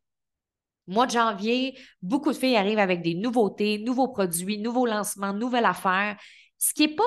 Mois 0.87 1.05
de 1.05 1.11
janvier, 1.11 1.79
beaucoup 2.01 2.33
de 2.33 2.37
filles 2.37 2.57
arrivent 2.57 2.79
avec 2.79 3.01
des 3.01 3.13
nouveautés, 3.13 3.77
nouveaux 3.77 4.09
produits, 4.09 4.57
nouveaux 4.57 4.85
lancements, 4.85 5.33
nouvelles 5.33 5.63
affaires, 5.63 6.17
ce 6.57 6.73
qui 6.73 6.87
n'est 6.87 6.95
pas 6.95 7.03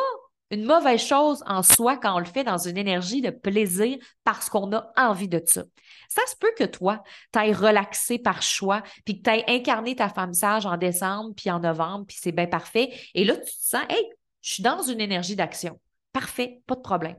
une 0.50 0.64
mauvaise 0.64 1.02
chose 1.02 1.42
en 1.46 1.62
soi 1.62 1.96
quand 1.96 2.14
on 2.14 2.18
le 2.20 2.24
fait 2.24 2.44
dans 2.44 2.58
une 2.58 2.78
énergie 2.78 3.20
de 3.20 3.30
plaisir 3.30 3.96
parce 4.24 4.48
qu'on 4.48 4.72
a 4.72 4.92
envie 4.96 5.28
de 5.28 5.42
ça. 5.44 5.64
Ça 6.08 6.22
se 6.26 6.36
peut 6.36 6.52
que 6.56 6.64
toi, 6.64 7.02
tu 7.32 7.38
ailles 7.38 7.52
relaxé 7.52 8.18
par 8.18 8.42
choix, 8.42 8.82
puis 9.04 9.18
que 9.18 9.22
tu 9.24 9.30
ailles 9.30 9.44
incarné 9.48 9.96
ta 9.96 10.08
femme 10.08 10.34
sage 10.34 10.66
en 10.66 10.76
décembre, 10.76 11.34
puis 11.36 11.50
en 11.50 11.60
novembre, 11.60 12.06
puis 12.06 12.16
c'est 12.20 12.32
bien 12.32 12.46
parfait. 12.46 12.90
Et 13.14 13.24
là, 13.24 13.36
tu 13.36 13.44
te 13.44 13.50
sens, 13.60 13.82
hey, 13.88 14.04
je 14.40 14.54
suis 14.54 14.62
dans 14.62 14.82
une 14.82 15.00
énergie 15.00 15.34
d'action. 15.34 15.80
Parfait, 16.12 16.60
pas 16.66 16.76
de 16.76 16.80
problème. 16.80 17.16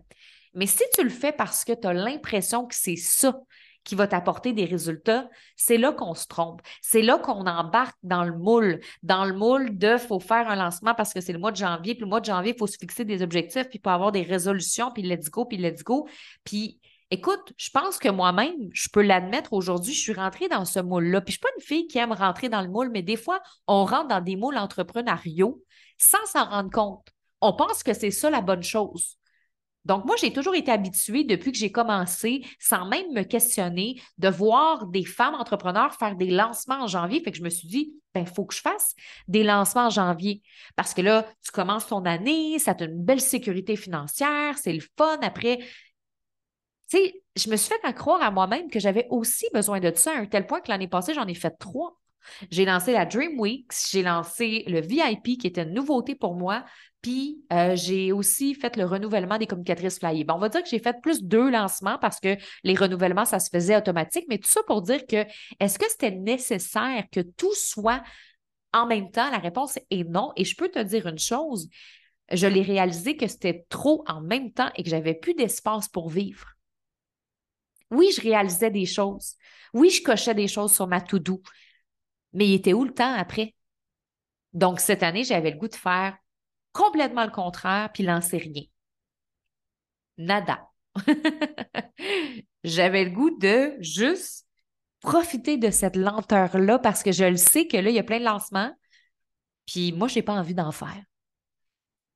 Mais 0.54 0.66
si 0.66 0.84
tu 0.94 1.04
le 1.04 1.10
fais 1.10 1.34
parce 1.34 1.66
que 1.66 1.74
tu 1.74 1.88
as 1.88 1.94
l'impression 1.94 2.66
que 2.66 2.76
c'est 2.76 2.96
ça 2.96 3.38
qui 3.88 3.96
va 3.96 4.06
t'apporter 4.06 4.52
des 4.52 4.66
résultats, 4.66 5.30
c'est 5.56 5.78
là 5.78 5.94
qu'on 5.94 6.14
se 6.14 6.28
trompe. 6.28 6.62
C'est 6.82 7.02
là 7.02 7.18
qu'on 7.18 7.48
embarque 7.48 7.98
dans 8.04 8.26
le 8.26 8.38
moule, 8.38 8.82
dans 9.02 9.24
le 9.24 9.34
moule 9.34 9.78
de 9.78 9.98
faut 9.98 10.20
faire 10.20 10.50
un 10.50 10.58
lancement 10.58 10.94
parce 10.94 11.14
que 11.14 11.22
c'est 11.22 11.32
le 11.32 11.40
mois 11.40 11.52
de 11.52 11.56
janvier, 11.56 11.96
puis 11.96 12.02
le 12.02 12.10
mois 12.10 12.20
de 12.20 12.26
janvier, 12.26 12.52
il 12.54 12.60
faut 12.60 12.68
se 12.68 12.78
fixer 12.78 13.06
des 13.06 13.22
objectifs, 13.22 13.70
puis 13.70 13.80
il 13.84 13.90
avoir 13.90 14.12
des 14.12 14.24
résolutions, 14.24 14.92
puis 14.92 15.04
let's 15.04 15.30
go, 15.30 15.46
puis 15.46 15.58
let's 15.58 15.84
go. 15.86 16.06
Puis 16.44 16.82
écoute, 17.12 17.54
je 17.56 17.70
pense 17.70 17.98
que 17.98 18.10
moi-même, 18.10 18.56
je 18.74 18.90
peux 18.92 19.02
l'admettre 19.02 19.54
aujourd'hui, 19.54 19.94
je 19.94 20.02
suis 20.02 20.14
rentrée 20.14 20.50
dans 20.50 20.66
ce 20.66 20.82
moule-là. 20.82 21.22
Puis 21.22 21.34
je 21.34 21.38
ne 21.38 21.40
suis 21.40 21.56
pas 21.56 21.58
une 21.58 21.64
fille 21.64 21.88
qui 21.88 21.98
aime 21.98 22.12
rentrer 22.12 22.50
dans 22.50 22.62
le 22.62 22.68
moule, 22.68 22.90
mais 22.92 23.04
des 23.04 23.16
fois, 23.16 23.42
on 23.68 23.86
rentre 23.86 24.10
dans 24.10 24.22
des 24.22 24.36
moules 24.36 24.58
entrepreneuriaux 24.58 25.64
sans 25.98 26.26
s'en 26.26 26.50
rendre 26.50 26.72
compte. 26.72 27.08
On 27.40 27.54
pense 27.54 27.84
que 27.84 27.94
c'est 27.94 28.12
ça 28.12 28.30
la 28.30 28.42
bonne 28.42 28.64
chose. 28.64 29.17
Donc, 29.88 30.04
moi, 30.04 30.18
j'ai 30.20 30.34
toujours 30.34 30.54
été 30.54 30.70
habituée 30.70 31.24
depuis 31.24 31.54
que 31.54 31.58
j'ai 31.58 31.72
commencé, 31.72 32.46
sans 32.60 32.86
même 32.86 33.14
me 33.14 33.24
questionner, 33.24 34.02
de 34.18 34.28
voir 34.28 34.88
des 34.88 35.06
femmes 35.06 35.36
entrepreneurs 35.36 35.96
faire 35.96 36.18
des 36.18 36.30
lancements 36.30 36.84
en 36.84 36.88
janvier. 36.88 37.24
Fait 37.24 37.32
que 37.32 37.38
je 37.38 37.44
me 37.44 37.50
suis 37.50 37.70
dit, 37.70 37.94
ben, 38.14 38.20
il 38.22 38.28
faut 38.28 38.46
que 38.46 38.54
je 38.54 38.60
fasse 38.60 38.96
des 39.30 39.44
lancements 39.44 39.88
en 39.88 39.90
janvier. 39.90 40.42
Parce 40.76 40.94
que 40.94 41.02
là, 41.02 41.26
tu 41.42 41.52
commences 41.52 41.88
ton 41.88 42.04
année, 42.04 42.60
ça 42.60 42.76
te 42.76 42.84
une 42.84 43.02
belle 43.02 43.22
sécurité 43.22 43.78
financière, 43.78 44.58
c'est 44.58 44.74
le 44.74 44.84
fun. 44.98 45.20
Après, 45.22 45.60
tu 46.90 46.98
sais, 46.98 47.24
je 47.38 47.50
me 47.50 47.56
suis 47.56 47.70
fait 47.70 47.88
à 47.88 47.94
croire 47.94 48.22
à 48.22 48.30
moi-même 48.30 48.70
que 48.70 48.80
j'avais 48.82 49.08
aussi 49.10 49.48
besoin 49.54 49.80
de 49.80 49.94
ça 49.96 50.12
à 50.12 50.20
un 50.20 50.26
tel 50.26 50.48
point 50.48 50.60
que 50.60 50.70
l'année 50.70 50.90
passée, 50.90 51.14
j'en 51.14 51.28
ai 51.28 51.34
fait 51.34 51.58
trois. 51.58 51.98
J'ai 52.52 52.66
lancé 52.66 52.92
la 52.92 53.06
Dream 53.06 53.40
Weeks, 53.40 53.72
j'ai 53.90 54.04
lancé 54.04 54.64
le 54.68 54.82
VIP 54.82 55.40
qui 55.40 55.48
était 55.48 55.64
une 55.64 55.74
nouveauté 55.74 56.16
pour 56.16 56.36
moi, 56.36 56.66
puis 57.02 57.44
euh, 57.54 57.76
j'ai 57.76 58.12
aussi 58.12 58.54
fait 58.54 58.76
le 58.76 58.86
renouvellement 58.86 59.38
des 59.38 59.48
communicatrices 59.48 60.00
flyées. 60.00 60.26
on 60.30 60.38
va 60.38 60.50
dire 60.50 60.62
que 60.62 60.70
j'ai 60.70 60.80
fait 60.80 60.96
plus 61.02 61.24
deux 61.24 61.50
lancements 61.50 61.98
parce 62.00 62.20
que 62.20 62.36
les 62.64 62.76
renouvellements, 62.76 63.26
ça 63.26 63.40
se 63.40 63.50
faisait 63.50 63.78
automatique, 63.78 64.26
mais 64.30 64.40
tout 64.40 64.50
ça 64.50 64.62
pour 64.68 64.82
dire 64.82 65.06
que 65.08 65.26
est-ce 65.60 65.80
que 65.80 65.90
c'était 65.90 66.12
nécessaire 66.12 67.06
que 67.12 67.22
tout 67.22 67.54
soit 67.54 68.04
en 68.74 68.88
même 68.88 69.12
temps? 69.12 69.30
La 69.32 69.38
réponse 69.38 69.78
est 69.90 70.04
non. 70.04 70.34
Et 70.36 70.44
je 70.44 70.56
peux 70.56 70.70
te 70.70 70.80
dire 70.80 71.08
une 71.08 71.20
chose, 71.20 71.70
je 72.32 72.48
l'ai 72.48 72.62
réalisé 72.62 73.16
que 73.16 73.28
c'était 73.28 73.66
trop 73.70 74.04
en 74.08 74.22
même 74.22 74.52
temps 74.52 74.70
et 74.76 74.84
que 74.84 74.90
j'avais 74.90 75.14
plus 75.14 75.34
d'espace 75.34 75.88
pour 75.88 76.10
vivre. 76.10 76.48
Oui, 77.90 78.10
je 78.16 78.22
réalisais 78.22 78.72
des 78.72 78.86
choses. 78.86 79.36
Oui, 79.74 79.90
je 79.90 80.04
cochais 80.04 80.36
des 80.36 80.48
choses 80.48 80.74
sur 80.74 80.88
ma 80.88 81.00
to-do. 81.00 81.42
Mais 82.38 82.48
il 82.48 82.54
était 82.54 82.74
où 82.74 82.84
le 82.84 82.94
temps 82.94 83.16
après? 83.16 83.56
Donc, 84.54 84.80
cette 84.80 85.02
année, 85.02 85.24
j'avais 85.24 85.50
le 85.50 85.58
goût 85.58 85.68
de 85.68 85.76
faire 85.76 86.16
complètement 86.72 87.26
le 87.26 87.32
contraire 87.32 87.90
puis 87.92 88.04
lancer 88.04 88.38
rien. 88.38 88.62
Nada. 90.20 90.70
j'avais 92.64 93.06
le 93.06 93.10
goût 93.10 93.36
de 93.40 93.76
juste 93.80 94.46
profiter 95.00 95.58
de 95.58 95.72
cette 95.72 95.96
lenteur-là 95.96 96.78
parce 96.78 97.02
que 97.02 97.12
je 97.12 97.24
le 97.24 97.38
sais 97.38 97.66
que 97.66 97.78
là, 97.78 97.90
il 97.90 97.96
y 97.96 98.00
a 98.00 98.04
plein 98.04 98.20
de 98.20 98.26
lancements. 98.26 98.72
Puis 99.66 99.92
moi, 99.92 100.08
je 100.08 100.16
n'ai 100.16 100.22
pas 100.22 100.34
envie 100.34 100.54
d'en 100.54 100.72
faire. 100.72 101.04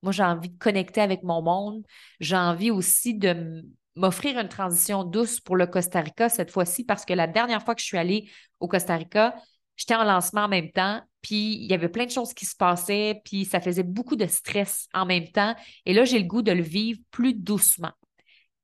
Moi, 0.03 0.11
j'ai 0.11 0.23
envie 0.23 0.49
de 0.49 0.57
connecter 0.59 1.01
avec 1.01 1.23
mon 1.23 1.41
monde. 1.41 1.83
J'ai 2.19 2.37
envie 2.37 2.69
aussi 2.69 3.15
de 3.15 3.65
m'offrir 3.95 4.37
une 4.37 4.49
transition 4.49 5.03
douce 5.03 5.39
pour 5.39 5.55
le 5.55 5.65
Costa 5.65 5.99
Rica 5.99 6.29
cette 6.29 6.51
fois-ci 6.51 6.83
parce 6.83 7.05
que 7.05 7.13
la 7.13 7.25
dernière 7.25 7.63
fois 7.63 7.73
que 7.73 7.81
je 7.81 7.87
suis 7.87 7.97
allée 7.97 8.29
au 8.59 8.67
Costa 8.67 8.95
Rica, 8.95 9.35
j'étais 9.81 9.95
en 9.95 10.03
lancement 10.03 10.41
en 10.41 10.47
même 10.47 10.71
temps, 10.71 11.01
puis 11.23 11.55
il 11.55 11.65
y 11.65 11.73
avait 11.73 11.89
plein 11.89 12.05
de 12.05 12.11
choses 12.11 12.35
qui 12.35 12.45
se 12.45 12.55
passaient, 12.55 13.19
puis 13.25 13.45
ça 13.45 13.59
faisait 13.59 13.83
beaucoup 13.83 14.15
de 14.15 14.27
stress 14.27 14.87
en 14.93 15.07
même 15.07 15.27
temps. 15.29 15.55
Et 15.87 15.93
là, 15.93 16.05
j'ai 16.05 16.19
le 16.19 16.25
goût 16.25 16.43
de 16.43 16.51
le 16.51 16.61
vivre 16.61 16.99
plus 17.09 17.33
doucement. 17.33 17.91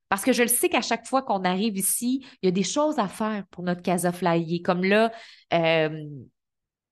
Parce 0.10 0.24
que 0.24 0.32
je 0.32 0.44
le 0.44 0.48
sais 0.48 0.70
qu'à 0.70 0.82
chaque 0.82 1.08
fois 1.08 1.24
qu'on 1.24 1.44
arrive 1.44 1.76
ici, 1.76 2.24
il 2.42 2.46
y 2.46 2.50
a 2.50 2.52
des 2.52 2.64
choses 2.64 3.00
à 3.00 3.08
faire 3.08 3.46
pour 3.50 3.64
notre 3.64 3.82
casa 3.82 4.12
flyer. 4.12 4.62
Comme 4.62 4.84
là, 4.84 5.12
euh, 5.54 6.06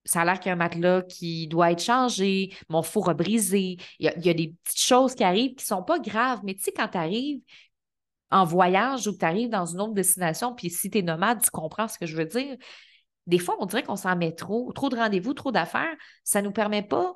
ça 0.06 0.22
a 0.22 0.26
l'air 0.26 0.40
qu'il 0.40 0.48
y 0.48 0.50
a 0.50 0.54
un 0.54 0.58
matelas 0.58 1.04
qui 1.04 1.48
doit 1.48 1.72
être 1.72 1.84
changé, 1.84 2.52
mon 2.68 2.82
four 2.82 3.10
a 3.10 3.14
brisé. 3.14 3.78
Il 4.00 4.06
y 4.06 4.08
a, 4.08 4.18
il 4.18 4.26
y 4.26 4.30
a 4.30 4.34
des 4.34 4.56
petites 4.64 4.82
choses 4.82 5.14
qui 5.14 5.24
arrivent 5.24 5.54
qui 5.54 5.64
ne 5.66 5.78
sont 5.78 5.84
pas 5.84 6.00
graves, 6.00 6.40
mais 6.44 6.56
tu 6.56 6.64
sais, 6.64 6.72
quand 6.72 6.88
tu 6.88 6.98
arrives, 6.98 7.42
en 8.32 8.44
voyage 8.44 9.08
ou 9.08 9.14
que 9.14 9.20
tu 9.20 9.26
arrives 9.26 9.50
dans 9.50 9.66
une 9.66 9.82
autre 9.82 9.94
destination, 9.94 10.54
puis 10.56 10.70
si 10.70 10.90
tu 10.90 10.98
es 10.98 11.02
nomade, 11.02 11.42
tu 11.42 11.50
comprends 11.52 11.88
ce 11.88 11.98
que 11.98 12.06
je 12.06 12.18
veux 12.18 12.26
dire. 12.26 12.58
Des 13.28 13.40
fois, 13.40 13.56
on 13.60 13.66
dirait 13.66 13.84
qu'on 13.84 13.96
s'en 13.96 14.16
met 14.16 14.34
trop, 14.34 14.72
trop 14.74 14.90
de 14.90 14.96
rendez-vous, 14.96 15.34
trop 15.34 15.52
d'affaires. 15.52 15.96
Ça 16.24 16.42
ne 16.42 16.48
nous 16.48 16.54
permet 16.54 16.84
pas 16.84 17.14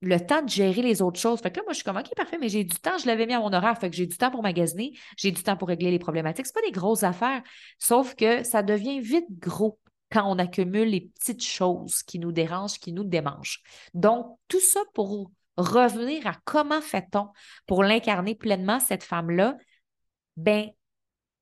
le 0.00 0.20
temps 0.20 0.42
de 0.42 0.48
gérer 0.48 0.82
les 0.82 1.02
autres 1.02 1.18
choses. 1.18 1.40
Fait 1.40 1.50
que 1.50 1.56
là, 1.56 1.62
moi, 1.64 1.72
je 1.72 1.76
suis 1.76 1.84
comme, 1.84 1.96
OK, 1.96 2.14
parfait, 2.14 2.38
mais 2.38 2.48
j'ai 2.48 2.64
du 2.64 2.76
temps, 2.76 2.98
je 2.98 3.06
l'avais 3.06 3.26
mis 3.26 3.32
à 3.32 3.40
mon 3.40 3.52
horaire. 3.52 3.78
Fait 3.78 3.90
que 3.90 3.96
j'ai 3.96 4.06
du 4.06 4.16
temps 4.16 4.30
pour 4.30 4.42
magasiner, 4.42 4.92
j'ai 5.16 5.30
du 5.30 5.42
temps 5.42 5.56
pour 5.56 5.68
régler 5.68 5.90
les 5.90 5.98
problématiques. 5.98 6.46
Ce 6.46 6.52
pas 6.52 6.60
des 6.60 6.72
grosses 6.72 7.02
affaires, 7.02 7.42
sauf 7.78 8.14
que 8.14 8.42
ça 8.42 8.62
devient 8.62 9.00
vite 9.00 9.26
gros 9.38 9.78
quand 10.12 10.30
on 10.30 10.38
accumule 10.38 10.88
les 10.88 11.00
petites 11.00 11.42
choses 11.42 12.02
qui 12.02 12.18
nous 12.18 12.32
dérangent, 12.32 12.78
qui 12.78 12.92
nous 12.92 13.04
démangent. 13.04 13.62
Donc, 13.94 14.38
tout 14.48 14.60
ça 14.60 14.80
pour 14.92 15.30
revenir 15.56 16.26
à 16.26 16.34
comment 16.44 16.80
fait-on 16.80 17.28
pour 17.66 17.82
l'incarner 17.82 18.34
pleinement, 18.34 18.80
cette 18.80 19.04
femme-là, 19.04 19.56
ben, 20.36 20.70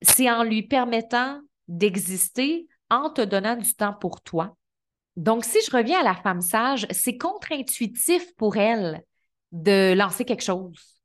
c'est 0.02 0.30
en 0.30 0.42
lui 0.42 0.62
permettant 0.62 1.40
d'exister 1.68 2.66
en 2.92 3.10
te 3.10 3.22
donnant 3.22 3.56
du 3.56 3.74
temps 3.74 3.94
pour 3.94 4.20
toi. 4.20 4.56
Donc, 5.16 5.44
si 5.44 5.58
je 5.66 5.74
reviens 5.74 6.00
à 6.00 6.04
la 6.04 6.14
femme 6.14 6.42
sage, 6.42 6.86
c'est 6.90 7.16
contre-intuitif 7.16 8.34
pour 8.36 8.56
elle 8.56 9.02
de 9.50 9.94
lancer 9.94 10.24
quelque 10.24 10.44
chose. 10.44 11.00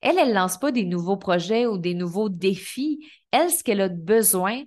Elle, 0.00 0.18
elle 0.18 0.30
ne 0.30 0.34
lance 0.34 0.58
pas 0.58 0.72
des 0.72 0.84
nouveaux 0.84 1.16
projets 1.16 1.66
ou 1.66 1.78
des 1.78 1.94
nouveaux 1.94 2.28
défis. 2.28 3.06
Elle, 3.32 3.50
ce 3.50 3.62
qu'elle 3.62 3.80
a 3.80 3.88
besoin, 3.88 4.62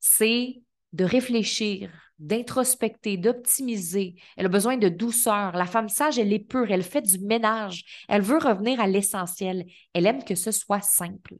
c'est 0.00 0.60
de 0.92 1.04
réfléchir, 1.04 1.90
d'introspecter, 2.18 3.16
d'optimiser. 3.16 4.16
Elle 4.36 4.46
a 4.46 4.50
besoin 4.50 4.76
de 4.76 4.88
douceur. 4.88 5.52
La 5.52 5.66
femme 5.66 5.88
sage, 5.88 6.18
elle 6.18 6.32
est 6.32 6.38
pure, 6.38 6.70
elle 6.70 6.82
fait 6.82 7.02
du 7.02 7.18
ménage. 7.20 7.84
Elle 8.08 8.22
veut 8.22 8.38
revenir 8.38 8.80
à 8.80 8.86
l'essentiel. 8.86 9.64
Elle 9.92 10.06
aime 10.06 10.24
que 10.24 10.34
ce 10.34 10.50
soit 10.50 10.82
simple. 10.82 11.34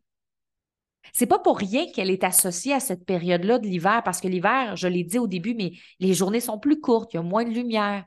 C'est 1.13 1.27
pas 1.27 1.39
pour 1.39 1.59
rien 1.59 1.87
qu'elle 1.93 2.11
est 2.11 2.25
associée 2.25 2.73
à 2.73 2.81
cette 2.81 3.05
période-là 3.05 3.59
de 3.59 3.67
l'hiver, 3.67 4.03
parce 4.05 4.21
que 4.21 4.29
l'hiver, 4.29 4.77
je 4.77 4.89
l'ai 4.89 5.05
dit 5.05 5.19
au 5.19 5.27
début, 5.27 5.55
mais 5.55 5.73
les 6.01 6.15
journées 6.15 6.41
sont 6.41 6.59
plus 6.59 6.81
courtes, 6.81 7.13
il 7.13 7.17
y 7.17 7.21
a 7.21 7.23
moins 7.23 7.45
de 7.45 7.51
lumière. 7.51 8.05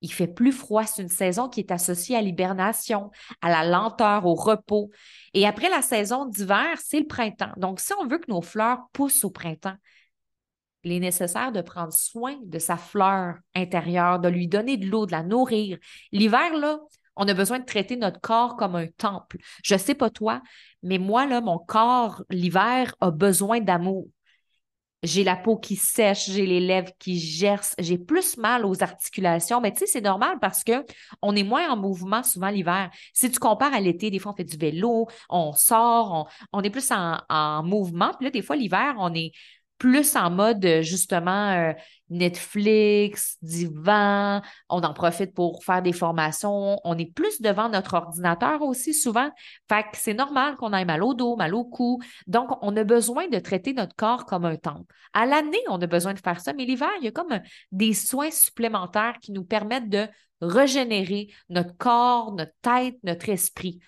Il 0.00 0.12
fait 0.12 0.26
plus 0.26 0.52
froid. 0.52 0.84
C'est 0.84 1.00
une 1.00 1.08
saison 1.08 1.48
qui 1.48 1.60
est 1.60 1.70
associée 1.70 2.14
à 2.14 2.20
l'hibernation, 2.20 3.10
à 3.40 3.48
la 3.48 3.64
lenteur, 3.64 4.26
au 4.26 4.34
repos. 4.34 4.90
Et 5.32 5.46
après 5.46 5.70
la 5.70 5.80
saison 5.80 6.26
d'hiver, 6.26 6.76
c'est 6.78 7.00
le 7.00 7.06
printemps. 7.06 7.54
Donc, 7.56 7.80
si 7.80 7.94
on 7.98 8.06
veut 8.06 8.18
que 8.18 8.30
nos 8.30 8.42
fleurs 8.42 8.80
poussent 8.92 9.24
au 9.24 9.30
printemps, 9.30 9.76
il 10.82 10.92
est 10.92 11.00
nécessaire 11.00 11.52
de 11.52 11.62
prendre 11.62 11.94
soin 11.94 12.36
de 12.44 12.58
sa 12.58 12.76
fleur 12.76 13.36
intérieure, 13.54 14.18
de 14.18 14.28
lui 14.28 14.46
donner 14.46 14.76
de 14.76 14.86
l'eau, 14.86 15.06
de 15.06 15.12
la 15.12 15.22
nourrir. 15.22 15.78
L'hiver, 16.12 16.54
là, 16.54 16.80
on 17.16 17.26
a 17.26 17.32
besoin 17.32 17.58
de 17.58 17.64
traiter 17.64 17.96
notre 17.96 18.20
corps 18.20 18.56
comme 18.56 18.76
un 18.76 18.88
temple. 18.98 19.38
Je 19.62 19.74
ne 19.74 19.78
sais 19.78 19.94
pas 19.94 20.10
toi, 20.10 20.42
mais 20.84 20.98
moi, 20.98 21.26
là, 21.26 21.40
mon 21.40 21.58
corps, 21.58 22.22
l'hiver, 22.30 22.94
a 23.00 23.10
besoin 23.10 23.60
d'amour. 23.60 24.06
J'ai 25.02 25.24
la 25.24 25.36
peau 25.36 25.58
qui 25.58 25.76
sèche, 25.76 26.30
j'ai 26.30 26.46
les 26.46 26.60
lèvres 26.60 26.92
qui 26.98 27.18
gercent, 27.18 27.74
j'ai 27.78 27.98
plus 27.98 28.38
mal 28.38 28.64
aux 28.64 28.82
articulations. 28.82 29.60
Mais 29.60 29.72
tu 29.72 29.80
sais, 29.80 29.86
c'est 29.86 30.00
normal 30.00 30.38
parce 30.40 30.64
que 30.64 30.84
on 31.20 31.36
est 31.36 31.42
moins 31.42 31.70
en 31.70 31.76
mouvement 31.76 32.22
souvent 32.22 32.48
l'hiver. 32.48 32.90
Si 33.12 33.30
tu 33.30 33.38
compares 33.38 33.74
à 33.74 33.80
l'été, 33.80 34.10
des 34.10 34.18
fois, 34.18 34.32
on 34.32 34.36
fait 34.36 34.44
du 34.44 34.56
vélo, 34.56 35.06
on 35.28 35.52
sort, 35.52 36.30
on, 36.52 36.62
est 36.62 36.70
plus 36.70 36.90
en, 36.90 37.18
en 37.28 37.62
mouvement. 37.62 38.12
Puis 38.18 38.26
là, 38.26 38.30
des 38.30 38.40
fois, 38.40 38.56
l'hiver, 38.56 38.94
on 38.98 39.12
est 39.14 39.32
plus 39.84 40.16
en 40.16 40.30
mode 40.30 40.66
justement 40.80 41.50
euh, 41.50 41.74
Netflix, 42.08 43.36
divan, 43.42 44.40
on 44.70 44.80
en 44.82 44.94
profite 44.94 45.34
pour 45.34 45.62
faire 45.62 45.82
des 45.82 45.92
formations, 45.92 46.80
on 46.84 46.96
est 46.96 47.12
plus 47.12 47.42
devant 47.42 47.68
notre 47.68 47.92
ordinateur 47.92 48.62
aussi 48.62 48.94
souvent. 48.94 49.28
Fait 49.68 49.82
que 49.82 49.98
c'est 49.98 50.14
normal 50.14 50.56
qu'on 50.56 50.72
ait 50.72 50.86
mal 50.86 51.02
au 51.02 51.12
dos, 51.12 51.36
mal 51.36 51.54
au 51.54 51.64
cou. 51.64 52.00
Donc, 52.26 52.48
on 52.62 52.74
a 52.78 52.82
besoin 52.82 53.28
de 53.28 53.38
traiter 53.38 53.74
notre 53.74 53.94
corps 53.94 54.24
comme 54.24 54.46
un 54.46 54.56
temple. 54.56 54.90
À 55.12 55.26
l'année, 55.26 55.62
on 55.68 55.78
a 55.82 55.86
besoin 55.86 56.14
de 56.14 56.20
faire 56.20 56.40
ça, 56.40 56.54
mais 56.54 56.64
l'hiver, 56.64 56.88
il 57.00 57.04
y 57.04 57.08
a 57.08 57.12
comme 57.12 57.38
des 57.70 57.92
soins 57.92 58.30
supplémentaires 58.30 59.18
qui 59.20 59.32
nous 59.32 59.44
permettent 59.44 59.90
de 59.90 60.06
régénérer 60.40 61.28
notre 61.50 61.76
corps, 61.76 62.32
notre 62.32 62.54
tête, 62.62 62.96
notre 63.02 63.28
esprit. 63.28 63.80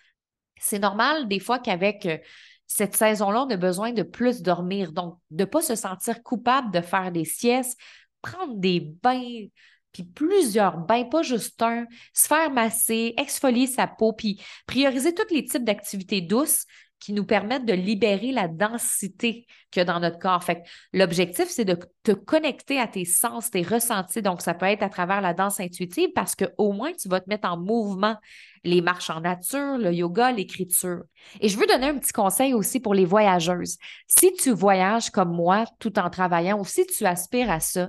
C'est 0.58 0.78
normal 0.78 1.26
des 1.26 1.40
fois 1.40 1.58
qu'avec 1.58 2.04
euh, 2.04 2.18
cette 2.66 2.96
saison-là, 2.96 3.44
on 3.44 3.50
a 3.50 3.56
besoin 3.56 3.92
de 3.92 4.02
plus 4.02 4.42
dormir. 4.42 4.92
Donc, 4.92 5.18
de 5.30 5.42
ne 5.42 5.44
pas 5.44 5.62
se 5.62 5.74
sentir 5.74 6.22
coupable 6.22 6.72
de 6.72 6.80
faire 6.80 7.12
des 7.12 7.24
siestes, 7.24 7.78
prendre 8.22 8.56
des 8.56 8.80
bains, 8.80 9.46
puis 9.92 10.04
plusieurs 10.04 10.78
bains, 10.78 11.04
pas 11.04 11.22
juste 11.22 11.62
un, 11.62 11.86
se 12.12 12.26
faire 12.26 12.50
masser, 12.50 13.14
exfolier 13.16 13.66
sa 13.66 13.86
peau, 13.86 14.12
puis 14.12 14.42
prioriser 14.66 15.14
tous 15.14 15.32
les 15.32 15.44
types 15.44 15.64
d'activités 15.64 16.20
douces 16.20 16.66
qui 16.98 17.12
nous 17.12 17.24
permettent 17.24 17.66
de 17.66 17.72
libérer 17.72 18.32
la 18.32 18.48
densité 18.48 19.46
qu'il 19.70 19.80
y 19.80 19.82
a 19.82 19.84
dans 19.84 20.00
notre 20.00 20.18
corps. 20.18 20.42
Fait 20.42 20.62
l'objectif, 20.92 21.46
c'est 21.48 21.64
de 21.64 21.78
te 22.02 22.12
connecter 22.12 22.80
à 22.80 22.86
tes 22.86 23.04
sens, 23.04 23.50
tes 23.50 23.62
ressentis. 23.62 24.22
Donc, 24.22 24.40
ça 24.40 24.54
peut 24.54 24.66
être 24.66 24.82
à 24.82 24.88
travers 24.88 25.20
la 25.20 25.34
danse 25.34 25.60
intuitive 25.60 26.08
parce 26.14 26.34
qu'au 26.34 26.72
moins, 26.72 26.92
tu 26.92 27.08
vas 27.08 27.20
te 27.20 27.28
mettre 27.28 27.48
en 27.48 27.58
mouvement 27.58 28.16
les 28.64 28.80
marches 28.80 29.10
en 29.10 29.20
nature, 29.20 29.78
le 29.78 29.92
yoga, 29.92 30.32
l'écriture. 30.32 31.02
Et 31.40 31.48
je 31.48 31.58
veux 31.58 31.66
donner 31.66 31.88
un 31.88 31.98
petit 31.98 32.12
conseil 32.12 32.54
aussi 32.54 32.80
pour 32.80 32.94
les 32.94 33.04
voyageuses. 33.04 33.76
Si 34.06 34.32
tu 34.32 34.50
voyages 34.50 35.10
comme 35.10 35.32
moi 35.32 35.64
tout 35.78 35.98
en 35.98 36.10
travaillant 36.10 36.58
ou 36.58 36.64
si 36.64 36.86
tu 36.86 37.04
aspires 37.04 37.50
à 37.50 37.60
ça, 37.60 37.88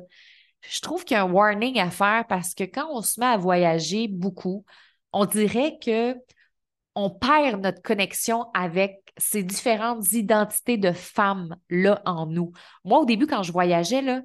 je 0.62 0.82
trouve 0.82 1.06
qu'il 1.06 1.16
y 1.16 1.20
a 1.20 1.24
un 1.24 1.32
warning 1.32 1.80
à 1.80 1.90
faire 1.90 2.26
parce 2.28 2.54
que 2.54 2.64
quand 2.64 2.88
on 2.92 3.02
se 3.02 3.20
met 3.20 3.26
à 3.26 3.38
voyager 3.38 4.08
beaucoup, 4.08 4.66
on 5.14 5.26
dirait 5.26 5.78
que 5.84 6.16
on 6.98 7.12
perd 7.12 7.62
notre 7.62 7.84
connexion 7.84 8.48
avec 8.56 9.13
ces 9.18 9.44
différentes 9.44 10.12
identités 10.13 10.77
de 10.77 10.92
femmes 10.92 11.56
là 11.70 12.01
en 12.06 12.25
nous. 12.25 12.51
Moi, 12.84 13.00
au 13.00 13.06
début, 13.06 13.27
quand 13.27 13.44
je 13.44 13.51
voyageais, 13.51 14.01
là, 14.01 14.22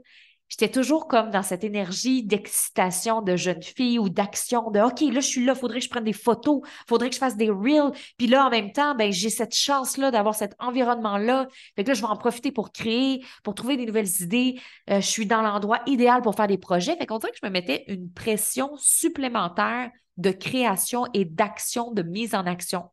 J'étais 0.49 0.69
toujours 0.69 1.09
comme 1.09 1.31
dans 1.31 1.43
cette 1.43 1.65
énergie 1.65 2.25
d'excitation 2.25 3.23
de 3.23 3.37
jeune 3.37 3.63
fille 3.63 3.99
ou 3.99 4.11
d'action, 4.11 4.71
de 4.71 4.81
OK, 4.81 5.01
là, 5.01 5.21
je 5.21 5.27
suis 5.27 5.43
là, 5.47 5.55
faudrait 5.55 5.79
que 5.79 5.87
je 5.87 5.89
prenne 5.89 6.05
des 6.05 6.13
photos, 6.13 6.61
faudrait 6.87 7.09
que 7.09 7.15
je 7.15 7.21
fasse 7.21 7.39
des 7.39 7.49
reels. 7.49 7.93
Puis 8.19 8.27
là, 8.27 8.45
en 8.45 8.51
même 8.51 8.71
temps, 8.71 8.95
ben, 8.95 9.11
j'ai 9.11 9.31
cette 9.31 9.55
chance-là 9.55 10.11
d'avoir 10.11 10.35
cet 10.35 10.55
environnement-là. 10.59 11.49
Fait 11.75 11.85
que 11.85 11.89
là, 11.89 11.95
je 11.95 12.03
vais 12.03 12.07
en 12.07 12.19
profiter 12.19 12.53
pour 12.53 12.71
créer, 12.71 13.25
pour 13.43 13.55
trouver 13.55 13.79
des 13.79 13.87
nouvelles 13.87 14.21
idées. 14.21 14.61
Euh, 14.91 15.01
je 15.01 15.07
suis 15.07 15.25
dans 15.25 15.41
l'endroit 15.41 15.81
idéal 15.87 16.21
pour 16.21 16.35
faire 16.35 16.49
des 16.49 16.59
projets. 16.59 16.97
Fait 16.97 17.07
qu'on 17.07 17.17
dirait 17.17 17.33
que 17.33 17.39
je 17.43 17.47
me 17.47 17.51
mettais 17.51 17.85
une 17.89 18.13
pression 18.13 18.77
supplémentaire 18.77 19.91
de 20.17 20.31
création 20.31 21.07
et 21.15 21.25
d'action, 21.25 21.93
de 21.93 22.03
mise 22.03 22.35
en 22.35 22.47
action. 22.47 22.91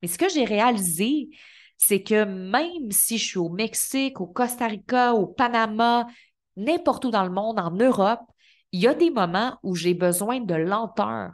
Mais 0.00 0.08
ce 0.08 0.18
que 0.18 0.28
j'ai 0.28 0.44
réalisé, 0.44 1.30
c'est 1.76 2.02
que 2.02 2.24
même 2.24 2.90
si 2.90 3.18
je 3.18 3.24
suis 3.24 3.38
au 3.38 3.48
Mexique, 3.48 4.20
au 4.20 4.26
Costa 4.26 4.66
Rica, 4.66 5.14
au 5.14 5.26
Panama, 5.26 6.06
n'importe 6.56 7.04
où 7.04 7.10
dans 7.10 7.24
le 7.24 7.30
monde, 7.30 7.58
en 7.58 7.70
Europe, 7.70 8.20
il 8.72 8.80
y 8.80 8.86
a 8.86 8.94
des 8.94 9.10
moments 9.10 9.58
où 9.62 9.74
j'ai 9.74 9.94
besoin 9.94 10.40
de 10.40 10.54
lenteur. 10.54 11.32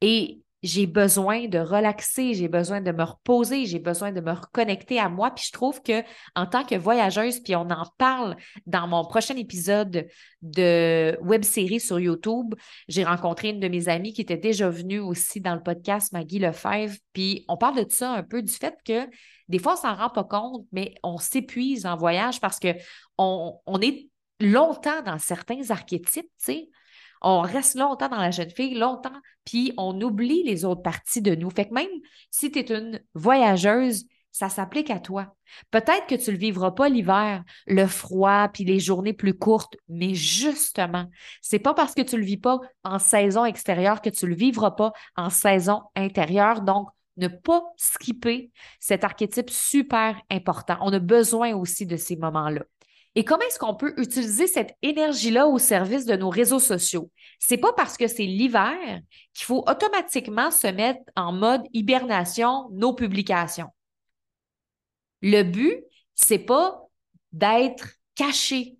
Et 0.00 0.41
j'ai 0.62 0.86
besoin 0.86 1.48
de 1.48 1.58
relaxer, 1.58 2.34
j'ai 2.34 2.48
besoin 2.48 2.80
de 2.80 2.92
me 2.92 3.02
reposer, 3.02 3.66
j'ai 3.66 3.78
besoin 3.78 4.12
de 4.12 4.20
me 4.20 4.32
reconnecter 4.32 4.98
à 4.98 5.08
moi. 5.08 5.32
Puis 5.32 5.46
je 5.48 5.52
trouve 5.52 5.82
que 5.82 6.02
en 6.34 6.46
tant 6.46 6.64
que 6.64 6.74
voyageuse, 6.74 7.40
puis 7.40 7.56
on 7.56 7.68
en 7.70 7.86
parle 7.98 8.36
dans 8.66 8.86
mon 8.86 9.04
prochain 9.04 9.36
épisode 9.36 10.06
de 10.42 11.18
web 11.20 11.42
série 11.42 11.80
sur 11.80 11.98
YouTube, 11.98 12.54
j'ai 12.88 13.04
rencontré 13.04 13.50
une 13.50 13.60
de 13.60 13.68
mes 13.68 13.88
amies 13.88 14.12
qui 14.12 14.20
était 14.20 14.36
déjà 14.36 14.68
venue 14.68 15.00
aussi 15.00 15.40
dans 15.40 15.54
le 15.54 15.62
podcast, 15.62 16.12
Maggie 16.12 16.38
Lefebvre. 16.38 16.96
Puis 17.12 17.44
on 17.48 17.56
parle 17.56 17.84
de 17.84 17.90
ça 17.90 18.10
un 18.12 18.22
peu 18.22 18.42
du 18.42 18.52
fait 18.52 18.76
que 18.84 19.08
des 19.48 19.58
fois, 19.58 19.74
on 19.74 19.76
s'en 19.76 19.94
rend 19.94 20.08
pas 20.08 20.24
compte, 20.24 20.66
mais 20.72 20.94
on 21.02 21.18
s'épuise 21.18 21.84
en 21.84 21.96
voyage 21.96 22.40
parce 22.40 22.58
que 22.58 22.68
on, 23.18 23.60
est 23.82 24.08
longtemps 24.40 25.02
dans 25.02 25.18
certains 25.18 25.70
archétypes, 25.70 26.30
tu 26.38 26.44
sais. 26.44 26.68
On 27.22 27.40
reste 27.40 27.76
longtemps 27.76 28.08
dans 28.08 28.16
la 28.16 28.30
jeune 28.30 28.50
fille, 28.50 28.74
longtemps, 28.74 29.20
puis 29.44 29.72
on 29.76 30.00
oublie 30.00 30.42
les 30.42 30.64
autres 30.64 30.82
parties 30.82 31.22
de 31.22 31.34
nous. 31.34 31.50
Fait 31.50 31.68
que 31.68 31.74
même 31.74 31.86
si 32.30 32.50
tu 32.50 32.58
es 32.58 32.72
une 32.72 33.00
voyageuse, 33.14 34.04
ça 34.32 34.48
s'applique 34.48 34.90
à 34.90 34.98
toi. 34.98 35.34
Peut-être 35.70 36.06
que 36.06 36.14
tu 36.14 36.30
ne 36.30 36.36
le 36.36 36.40
vivras 36.40 36.70
pas 36.72 36.88
l'hiver, 36.88 37.44
le 37.66 37.86
froid, 37.86 38.48
puis 38.48 38.64
les 38.64 38.80
journées 38.80 39.12
plus 39.12 39.34
courtes, 39.34 39.76
mais 39.88 40.14
justement, 40.14 41.06
c'est 41.42 41.58
pas 41.58 41.74
parce 41.74 41.94
que 41.94 42.02
tu 42.02 42.16
le 42.16 42.24
vis 42.24 42.38
pas 42.38 42.58
en 42.82 42.98
saison 42.98 43.44
extérieure 43.44 44.00
que 44.00 44.10
tu 44.10 44.26
le 44.26 44.34
vivras 44.34 44.72
pas 44.72 44.92
en 45.16 45.30
saison 45.30 45.82
intérieure. 45.94 46.62
Donc, 46.62 46.88
ne 47.18 47.28
pas 47.28 47.62
skipper 47.76 48.50
cet 48.80 49.04
archétype 49.04 49.50
super 49.50 50.20
important. 50.30 50.78
On 50.80 50.92
a 50.94 50.98
besoin 50.98 51.54
aussi 51.54 51.84
de 51.86 51.96
ces 51.96 52.16
moments-là. 52.16 52.62
Et 53.14 53.24
comment 53.24 53.44
est-ce 53.44 53.58
qu'on 53.58 53.74
peut 53.74 53.92
utiliser 53.98 54.46
cette 54.46 54.74
énergie-là 54.80 55.46
au 55.46 55.58
service 55.58 56.06
de 56.06 56.16
nos 56.16 56.30
réseaux 56.30 56.58
sociaux? 56.58 57.10
C'est 57.38 57.58
pas 57.58 57.72
parce 57.74 57.98
que 57.98 58.06
c'est 58.06 58.24
l'hiver 58.24 59.00
qu'il 59.34 59.44
faut 59.44 59.64
automatiquement 59.68 60.50
se 60.50 60.66
mettre 60.68 61.02
en 61.14 61.32
mode 61.32 61.62
hibernation 61.74 62.68
nos 62.72 62.94
publications. 62.94 63.68
Le 65.20 65.42
but, 65.42 65.84
c'est 66.14 66.38
pas 66.38 66.82
d'être 67.32 67.88
caché, 68.14 68.78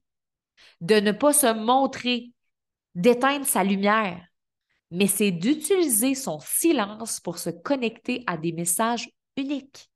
de 0.81 0.97
ne 0.97 1.13
pas 1.13 1.33
se 1.33 1.53
montrer, 1.53 2.33
d'éteindre 2.95 3.47
sa 3.47 3.65
lumière, 3.65 4.27
mais 4.91 5.07
c'est 5.07 5.31
d'utiliser 5.31 6.15
son 6.15 6.41
silence 6.41 7.21
pour 7.21 7.39
se 7.39 7.51
connecter 7.51 8.25
à 8.27 8.37
des 8.37 8.53
messages 8.53 9.09
uniques 9.37 9.92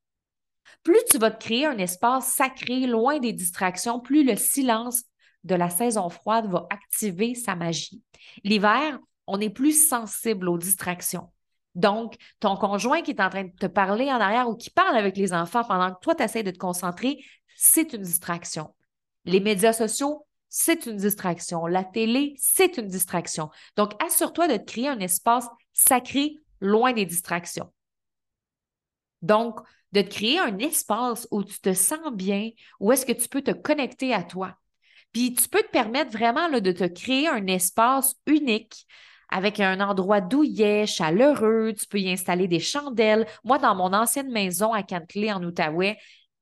plus 0.83 1.01
tu 1.11 1.19
vas 1.19 1.31
te 1.31 1.45
créer 1.45 1.67
un 1.67 1.79
espace 1.79 2.27
sacré, 2.27 2.87
loin 2.87 3.19
des 3.19 3.33
distractions, 3.33 4.01
plus 4.01 4.25
le 4.25 4.37
silence 4.37 5.03
de 5.45 5.55
la 5.55 5.71
saison 5.71 6.09
froide 6.09 6.47
va 6.51 6.67
activer 6.71 7.35
sa 7.35 7.55
magie. 7.55 8.03
L'hiver, 8.45 8.99
on 9.27 9.41
est 9.41 9.51
plus 9.51 9.89
sensible 9.89 10.49
aux 10.49 10.59
distractions. 10.59 11.31
Donc, 11.75 12.17
ton 12.41 12.57
conjoint 12.57 13.03
qui 13.03 13.11
est 13.11 13.21
en 13.21 13.29
train 13.29 13.45
de 13.45 13.53
te 13.59 13.67
parler 13.67 14.11
en 14.11 14.21
arrière 14.21 14.49
ou 14.49 14.57
qui 14.57 14.71
parle 14.71 14.97
avec 14.97 15.17
les 15.17 15.33
enfants 15.33 15.63
pendant 15.65 15.93
que 15.93 16.01
toi, 16.01 16.15
tu 16.15 16.23
essaies 16.23 16.43
de 16.43 16.51
te 16.51 16.59
concentrer, 16.59 17.23
c'est 17.55 17.93
une 17.93 18.03
distraction. 18.03 18.75
Les 19.25 19.41
médias 19.41 19.75
sociaux, 19.75 20.27
c'est 20.49 20.87
une 20.87 20.97
distraction. 20.97 21.67
La 21.67 21.85
télé, 21.85 22.35
c'est 22.39 22.79
une 22.79 22.87
distraction. 22.87 23.51
Donc, 23.77 23.93
assure-toi 24.03 24.49
de 24.49 24.57
te 24.57 24.65
créer 24.65 24.89
un 24.89 25.01
espace 25.01 25.49
sacré 25.75 26.37
loin 26.61 26.93
des 26.93 27.05
distractions. 27.05 27.71
Donc, 29.27 29.59
de 29.93 30.03
te 30.03 30.09
créer 30.09 30.39
un 30.39 30.59
espace 30.59 31.27
où 31.31 31.43
tu 31.43 31.61
te 31.61 31.73
sens 31.75 32.13
bien, 32.13 32.51
où 32.81 32.93
est-ce 32.93 33.07
que 33.07 33.13
tu 33.13 33.29
peux 33.29 33.43
te 33.43 33.51
connecter 33.51 34.15
à 34.15 34.23
toi. 34.23 34.57
Puis 35.13 35.35
tu 35.35 35.49
peux 35.49 35.63
te 35.63 35.71
permettre 35.71 36.13
vraiment 36.13 36.49
de 36.49 36.73
te 36.73 36.85
créer 36.85 37.29
un 37.29 37.47
espace 37.47 38.15
unique 38.27 38.87
avec 39.29 39.59
un 39.59 39.81
endroit 39.81 40.21
douillet, 40.21 40.87
chaleureux, 40.87 41.73
tu 41.77 41.87
peux 41.87 41.99
y 41.99 42.11
installer 42.11 42.47
des 42.47 42.61
chandelles. 42.61 43.27
Moi, 43.43 43.59
dans 43.59 43.75
mon 43.75 43.93
ancienne 43.93 44.31
maison 44.31 44.73
à 44.73 44.83
Cantley, 44.83 45.33
en 45.33 45.43
Outaouais, 45.43 45.99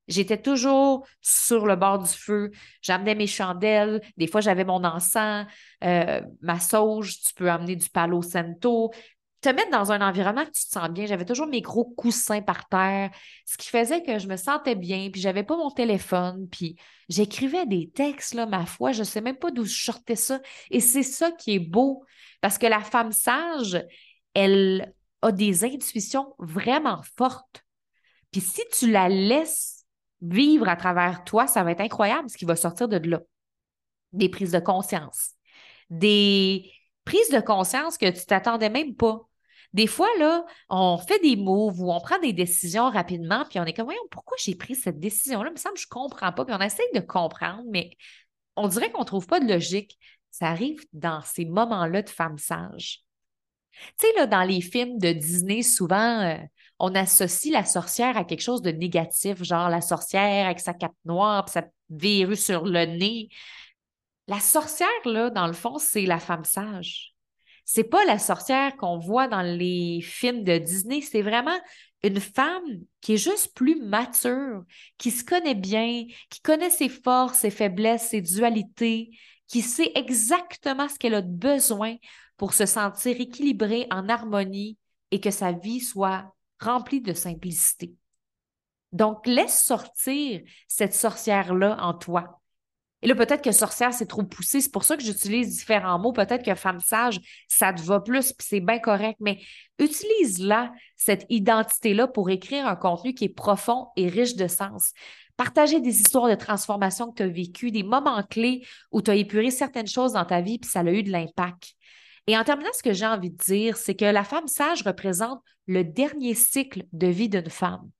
J'étais 0.06 0.36
toujours 0.36 1.06
sur 1.22 1.66
le 1.66 1.76
bord 1.76 1.98
du 1.98 2.10
feu. 2.10 2.50
J'amenais 2.82 3.14
mes 3.14 3.26
chandelles. 3.26 4.02
Des 4.16 4.26
fois, 4.26 4.42
j'avais 4.42 4.64
mon 4.64 4.84
encens, 4.84 5.46
euh, 5.82 6.20
ma 6.42 6.60
sauge. 6.60 7.20
Tu 7.20 7.34
peux 7.34 7.50
amener 7.50 7.76
du 7.76 7.88
palo 7.88 8.20
santo 8.20 8.92
te 9.44 9.50
mettre 9.50 9.70
dans 9.70 9.92
un 9.92 10.00
environnement 10.00 10.44
que 10.44 10.50
tu 10.52 10.64
te 10.64 10.70
sens 10.70 10.88
bien. 10.88 11.04
J'avais 11.04 11.26
toujours 11.26 11.46
mes 11.46 11.60
gros 11.60 11.84
coussins 11.84 12.40
par 12.40 12.66
terre, 12.68 13.10
ce 13.44 13.58
qui 13.58 13.68
faisait 13.68 14.02
que 14.02 14.18
je 14.18 14.26
me 14.26 14.36
sentais 14.36 14.74
bien, 14.74 15.10
puis 15.10 15.20
j'avais 15.20 15.42
pas 15.42 15.56
mon 15.56 15.70
téléphone, 15.70 16.48
puis 16.50 16.76
j'écrivais 17.10 17.66
des 17.66 17.90
textes, 17.90 18.32
là, 18.32 18.46
ma 18.46 18.64
foi, 18.64 18.92
je 18.92 19.02
sais 19.02 19.20
même 19.20 19.36
pas 19.36 19.50
d'où 19.50 19.66
je 19.66 19.84
sortais 19.84 20.16
ça. 20.16 20.40
Et 20.70 20.80
c'est 20.80 21.02
ça 21.02 21.30
qui 21.30 21.56
est 21.56 21.58
beau, 21.58 22.04
parce 22.40 22.56
que 22.56 22.66
la 22.66 22.80
femme 22.80 23.12
sage, 23.12 23.84
elle 24.32 24.94
a 25.20 25.30
des 25.30 25.64
intuitions 25.64 26.34
vraiment 26.38 27.02
fortes. 27.18 27.62
Puis 28.32 28.40
si 28.40 28.62
tu 28.72 28.90
la 28.90 29.10
laisses 29.10 29.84
vivre 30.22 30.68
à 30.70 30.76
travers 30.76 31.22
toi, 31.24 31.46
ça 31.46 31.62
va 31.62 31.72
être 31.72 31.82
incroyable 31.82 32.30
ce 32.30 32.38
qui 32.38 32.46
va 32.46 32.56
sortir 32.56 32.88
de 32.88 32.96
là. 32.96 33.20
Des 34.14 34.30
prises 34.30 34.52
de 34.52 34.58
conscience, 34.58 35.32
des 35.90 36.72
prises 37.04 37.28
de 37.28 37.40
conscience 37.40 37.98
que 37.98 38.10
tu 38.10 38.24
t'attendais 38.24 38.70
même 38.70 38.94
pas. 38.94 39.20
Des 39.74 39.88
fois, 39.88 40.08
on 40.70 40.98
fait 40.98 41.18
des 41.20 41.34
moves 41.34 41.80
ou 41.80 41.92
on 41.92 42.00
prend 42.00 42.18
des 42.20 42.32
décisions 42.32 42.90
rapidement, 42.90 43.44
puis 43.50 43.58
on 43.58 43.64
est 43.64 43.72
comme, 43.72 43.86
voyons, 43.86 44.00
pourquoi 44.10 44.36
j'ai 44.40 44.54
pris 44.54 44.76
cette 44.76 45.00
décision-là? 45.00 45.50
Il 45.50 45.54
me 45.54 45.58
semble 45.58 45.74
que 45.74 45.80
je 45.80 45.88
ne 45.88 45.90
comprends 45.90 46.32
pas. 46.32 46.44
Puis 46.44 46.54
on 46.56 46.60
essaie 46.60 46.88
de 46.94 47.00
comprendre, 47.00 47.64
mais 47.68 47.90
on 48.54 48.68
dirait 48.68 48.92
qu'on 48.92 49.00
ne 49.00 49.06
trouve 49.06 49.26
pas 49.26 49.40
de 49.40 49.52
logique. 49.52 49.98
Ça 50.30 50.46
arrive 50.46 50.84
dans 50.92 51.22
ces 51.22 51.44
moments-là 51.44 52.02
de 52.02 52.08
femmes 52.08 52.38
sages. 52.38 53.00
Tu 53.98 54.06
sais, 54.06 54.12
là, 54.16 54.26
dans 54.26 54.44
les 54.44 54.60
films 54.60 54.98
de 54.98 55.12
Disney, 55.12 55.62
souvent, 55.62 56.20
euh, 56.20 56.36
on 56.78 56.94
associe 56.94 57.52
la 57.52 57.64
sorcière 57.64 58.16
à 58.16 58.24
quelque 58.24 58.42
chose 58.42 58.62
de 58.62 58.70
négatif, 58.70 59.42
genre 59.42 59.68
la 59.68 59.80
sorcière 59.80 60.46
avec 60.46 60.60
sa 60.60 60.74
cape 60.74 60.94
noire, 61.04 61.44
puis 61.44 61.52
sa 61.52 61.64
verrue 61.90 62.36
sur 62.36 62.64
le 62.64 62.84
nez. 62.86 63.28
La 64.28 64.38
sorcière, 64.38 64.88
là, 65.04 65.30
dans 65.30 65.48
le 65.48 65.52
fond, 65.52 65.78
c'est 65.78 66.06
la 66.06 66.20
femme 66.20 66.44
sage. 66.44 67.13
C'est 67.64 67.84
pas 67.84 68.04
la 68.04 68.18
sorcière 68.18 68.76
qu'on 68.76 68.98
voit 68.98 69.28
dans 69.28 69.42
les 69.42 70.00
films 70.02 70.44
de 70.44 70.58
Disney, 70.58 71.00
c'est 71.00 71.22
vraiment 71.22 71.58
une 72.02 72.20
femme 72.20 72.62
qui 73.00 73.14
est 73.14 73.18
juste 73.18 73.54
plus 73.54 73.80
mature, 73.80 74.64
qui 74.98 75.10
se 75.10 75.24
connaît 75.24 75.54
bien, 75.54 76.04
qui 76.28 76.40
connaît 76.42 76.70
ses 76.70 76.90
forces, 76.90 77.38
ses 77.38 77.50
faiblesses, 77.50 78.08
ses 78.10 78.20
dualités, 78.20 79.10
qui 79.48 79.62
sait 79.62 79.92
exactement 79.94 80.88
ce 80.88 80.98
qu'elle 80.98 81.14
a 81.14 81.22
besoin 81.22 81.96
pour 82.36 82.52
se 82.52 82.66
sentir 82.66 83.18
équilibrée, 83.20 83.86
en 83.90 84.08
harmonie 84.08 84.76
et 85.10 85.20
que 85.20 85.30
sa 85.30 85.52
vie 85.52 85.80
soit 85.80 86.34
remplie 86.60 87.00
de 87.00 87.14
simplicité. 87.14 87.94
Donc, 88.92 89.26
laisse 89.26 89.64
sortir 89.64 90.42
cette 90.68 90.94
sorcière-là 90.94 91.78
en 91.80 91.94
toi. 91.94 92.40
Et 93.04 93.06
là, 93.06 93.14
peut-être 93.14 93.42
que 93.42 93.52
sorcière, 93.52 93.92
c'est 93.92 94.06
trop 94.06 94.22
poussé. 94.22 94.62
C'est 94.62 94.72
pour 94.72 94.84
ça 94.84 94.96
que 94.96 95.02
j'utilise 95.02 95.58
différents 95.58 95.98
mots. 95.98 96.14
Peut-être 96.14 96.42
que 96.42 96.54
femme 96.54 96.80
sage, 96.80 97.20
ça 97.48 97.74
te 97.74 97.82
va 97.82 98.00
plus, 98.00 98.32
puis 98.32 98.46
c'est 98.48 98.60
bien 98.60 98.78
correct. 98.78 99.18
Mais 99.20 99.40
utilise-la, 99.78 100.72
cette 100.96 101.26
identité-là, 101.28 102.08
pour 102.08 102.30
écrire 102.30 102.66
un 102.66 102.76
contenu 102.76 103.12
qui 103.12 103.26
est 103.26 103.28
profond 103.28 103.88
et 103.96 104.08
riche 104.08 104.36
de 104.36 104.48
sens. 104.48 104.92
Partager 105.36 105.80
des 105.80 106.00
histoires 106.00 106.30
de 106.30 106.34
transformation 106.34 107.10
que 107.10 107.16
tu 107.16 107.22
as 107.24 107.28
vécues, 107.28 107.70
des 107.70 107.82
moments 107.82 108.22
clés 108.22 108.66
où 108.90 109.02
tu 109.02 109.10
as 109.10 109.16
épuré 109.16 109.50
certaines 109.50 109.86
choses 109.86 110.14
dans 110.14 110.24
ta 110.24 110.40
vie, 110.40 110.58
puis 110.58 110.70
ça 110.70 110.80
a 110.80 110.90
eu 110.90 111.02
de 111.02 111.10
l'impact. 111.10 111.74
Et 112.26 112.38
en 112.38 112.44
terminant, 112.44 112.70
ce 112.72 112.82
que 112.82 112.94
j'ai 112.94 113.06
envie 113.06 113.30
de 113.30 113.36
dire, 113.36 113.76
c'est 113.76 113.94
que 113.94 114.06
la 114.06 114.24
femme 114.24 114.48
sage 114.48 114.82
représente 114.82 115.42
le 115.66 115.84
dernier 115.84 116.32
cycle 116.32 116.84
de 116.94 117.08
vie 117.08 117.28
d'une 117.28 117.50
femme. 117.50 117.90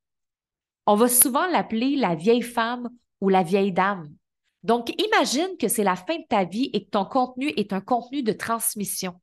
On 0.87 0.95
va 0.95 1.09
souvent 1.09 1.47
l'appeler 1.49 1.97
la 1.97 2.15
vieille 2.15 2.41
femme 2.41 2.89
ou 3.21 3.29
la 3.29 3.43
vieille 3.43 3.73
dame. 3.73 4.09
Donc, 4.65 4.93
imagine 5.01 5.57
que 5.59 5.69
c'est 5.69 5.85
la 5.85 5.95
fin 5.95 6.17
de 6.17 6.27
ta 6.29 6.45
vie 6.45 6.71
et 6.73 6.85
que 6.85 6.91
ton 6.91 7.05
contenu 7.05 7.49
est 7.57 7.73
un 7.73 7.83
contenu 7.83 8.23
de 8.23 8.33
transmission. 8.33 9.21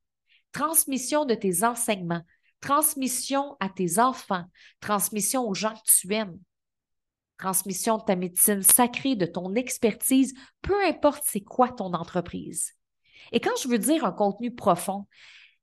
Transmission 0.51 1.25
de 1.25 1.33
tes 1.33 1.63
enseignements, 1.63 2.21
transmission 2.61 3.57
à 3.59 3.67
tes 3.67 3.99
enfants, 3.99 4.45
transmission 4.79 5.47
aux 5.47 5.55
gens 5.55 5.73
que 5.73 5.91
tu 5.91 6.13
aimes. 6.13 6.39
transmission 7.37 7.97
de 7.97 8.03
ta 8.03 8.15
médecine 8.15 8.61
sacrée, 8.61 9.15
de 9.15 9.25
ton 9.25 9.55
expertise, 9.55 10.35
peu 10.61 10.85
importe 10.85 11.23
c'est 11.25 11.41
quoi 11.41 11.69
ton 11.69 11.93
entreprise. 11.93 12.73
Et 13.31 13.39
quand 13.39 13.55
je 13.61 13.67
veux 13.67 13.79
dire 13.79 14.05
un 14.05 14.11
contenu 14.11 14.53
profond, 14.53 15.07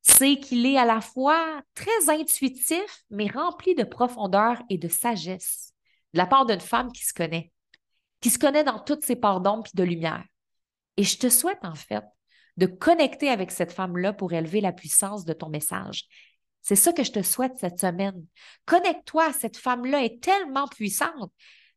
c'est 0.02 0.40
qu'il 0.40 0.66
est 0.66 0.76
à 0.76 0.84
la 0.84 1.00
fois 1.00 1.62
très 1.74 2.08
intuitif, 2.08 3.04
mais 3.10 3.28
rempli 3.28 3.76
de 3.76 3.84
profondeur 3.84 4.60
et 4.70 4.78
de 4.78 4.88
sagesse, 4.88 5.72
de 6.14 6.18
la 6.18 6.26
part 6.26 6.46
d'une 6.46 6.60
femme 6.60 6.90
qui 6.90 7.04
se 7.04 7.14
connaît, 7.14 7.52
qui 8.20 8.30
se 8.30 8.38
connaît 8.38 8.64
dans 8.64 8.78
toutes 8.78 9.04
ses 9.04 9.16
parts 9.16 9.40
d'ombre 9.40 9.66
et 9.72 9.76
de 9.76 9.84
lumière. 9.84 10.24
Et 10.96 11.04
je 11.04 11.18
te 11.18 11.28
souhaite 11.28 11.64
en 11.64 11.74
fait 11.74 12.04
de 12.56 12.66
connecter 12.66 13.28
avec 13.28 13.50
cette 13.50 13.72
femme-là 13.72 14.12
pour 14.12 14.32
élever 14.32 14.60
la 14.60 14.72
puissance 14.72 15.24
de 15.24 15.32
ton 15.32 15.48
message. 15.48 16.06
C'est 16.60 16.76
ça 16.76 16.92
que 16.92 17.04
je 17.04 17.12
te 17.12 17.22
souhaite 17.22 17.56
cette 17.56 17.78
semaine. 17.78 18.24
Connecte-toi, 18.66 19.32
cette 19.32 19.56
femme-là 19.56 20.04
est 20.04 20.20
tellement 20.22 20.66
puissante. 20.66 21.32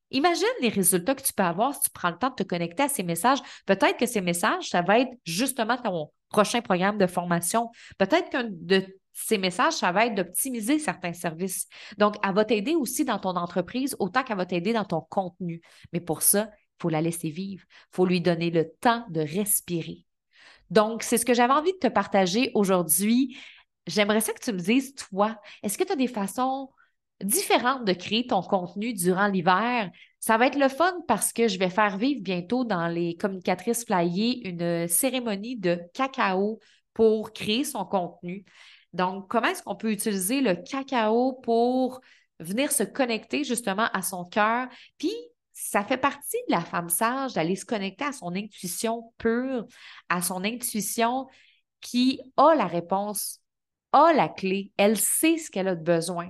Imagine 0.10 0.46
les 0.60 0.70
résultats 0.70 1.16
que 1.16 1.22
tu 1.22 1.34
peux 1.34 1.44
avoir 1.44 1.74
si 1.74 1.82
tu 1.82 1.90
prends 1.92 2.10
le 2.10 2.18
temps 2.18 2.32
de 2.32 2.36
te 2.36 2.44
connecter 2.44 2.84
à 2.84 2.90
ces 2.90 3.04
messages. 3.04 3.40
Peut-être 3.66 3.98
que 3.98 4.06
ces 4.06 4.22
messages, 4.22 4.70
ça 4.70 4.82
va 4.82 5.00
être 5.00 5.12
justement 5.24 5.78
ton 5.78 6.12
prochain 6.30 6.62
programme 6.62 6.98
de 6.98 7.08
formation. 7.08 7.70
Peut-être 7.98 8.30
qu'un 8.30 8.48
de 8.50 8.86
ces 9.14 9.38
messages, 9.38 9.74
ça 9.74 9.92
va 9.92 10.06
être 10.06 10.16
d'optimiser 10.16 10.80
certains 10.80 11.14
services. 11.14 11.68
Donc, 11.98 12.16
elle 12.24 12.34
va 12.34 12.46
t'aider 12.46 12.76
aussi 12.76 13.06
dans 13.06 13.20
ton 13.20 13.36
entreprise 13.36 13.96
autant 14.00 14.24
qu'elle 14.24 14.38
va 14.38 14.46
t'aider 14.46 14.74
dans 14.74 14.86
ton 14.86 15.02
contenu. 15.02 15.62
Mais 15.94 16.00
pour 16.00 16.22
ça, 16.22 16.50
il 16.54 16.82
faut 16.82 16.90
la 16.90 17.02
laisser 17.02 17.30
vivre. 17.30 17.64
Il 17.70 17.96
faut 17.96 18.06
lui 18.06 18.22
donner 18.22 18.50
le 18.50 18.72
temps 18.82 19.06
de 19.10 19.22
respirer. 19.22 20.06
Donc, 20.70 21.04
c'est 21.04 21.18
ce 21.18 21.26
que 21.26 21.34
j'avais 21.34 21.54
envie 21.54 21.74
de 21.74 21.78
te 21.78 21.88
partager 21.88 22.52
aujourd'hui. 22.54 23.38
J'aimerais 23.88 24.22
ça 24.22 24.32
que 24.34 24.40
tu 24.40 24.54
me 24.54 24.60
dises, 24.60 24.96
toi, 24.96 25.40
est-ce 25.64 25.78
que 25.78 25.84
tu 25.84 25.92
as 25.92 25.98
des 25.98 26.08
façons 26.08 26.70
différentes 27.22 27.86
de 27.86 27.94
créer 27.94 28.26
ton 28.26 28.42
contenu 28.42 28.94
durant 28.94 29.28
l'hiver? 29.28 29.92
Ça 30.20 30.38
va 30.38 30.48
être 30.48 30.58
le 30.58 30.70
fun 30.70 30.94
parce 31.08 31.34
que 31.34 31.48
je 31.48 31.60
vais 31.60 31.70
faire 31.70 31.98
vivre 31.98 32.22
bientôt 32.22 32.64
dans 32.64 32.88
les 32.88 33.16
communicatrices 33.16 33.86
flyées 33.86 34.48
une 34.48 34.88
cérémonie 34.88 35.58
de 35.58 35.80
cacao 35.94 36.60
pour 36.94 37.34
créer 37.34 37.64
son 37.64 37.86
contenu. 37.86 38.46
Donc, 38.94 39.28
comment 39.30 39.48
est-ce 39.48 39.64
qu'on 39.64 39.76
peut 39.76 39.92
utiliser 39.92 40.42
le 40.42 40.56
cacao 40.56 41.34
pour 41.34 42.02
venir 42.40 42.72
se 42.72 42.84
connecter 42.84 43.44
justement 43.44 43.88
à 43.94 44.02
son 44.02 44.26
cœur, 44.26 44.68
puis 44.98 45.14
ça 45.54 45.84
fait 45.84 45.98
partie 45.98 46.38
de 46.48 46.56
la 46.56 46.62
femme 46.62 46.90
sage 46.90 47.34
d'aller 47.34 47.56
se 47.56 47.66
connecter 47.66 48.06
à 48.06 48.12
son 48.12 48.36
intuition 48.36 49.14
pure, 49.18 49.66
à 50.10 50.22
son 50.22 50.44
intuition 50.44 51.28
qui 51.82 52.20
a 52.38 52.56
la 52.56 52.66
réponse, 52.66 53.40
a 53.92 54.14
la 54.14 54.28
clé, 54.28 54.72
elle 54.78 54.98
sait 54.98 55.38
ce 55.38 55.52
qu'elle 55.52 55.68
a 55.68 55.76
de 55.76 55.84
besoin. 55.84 56.30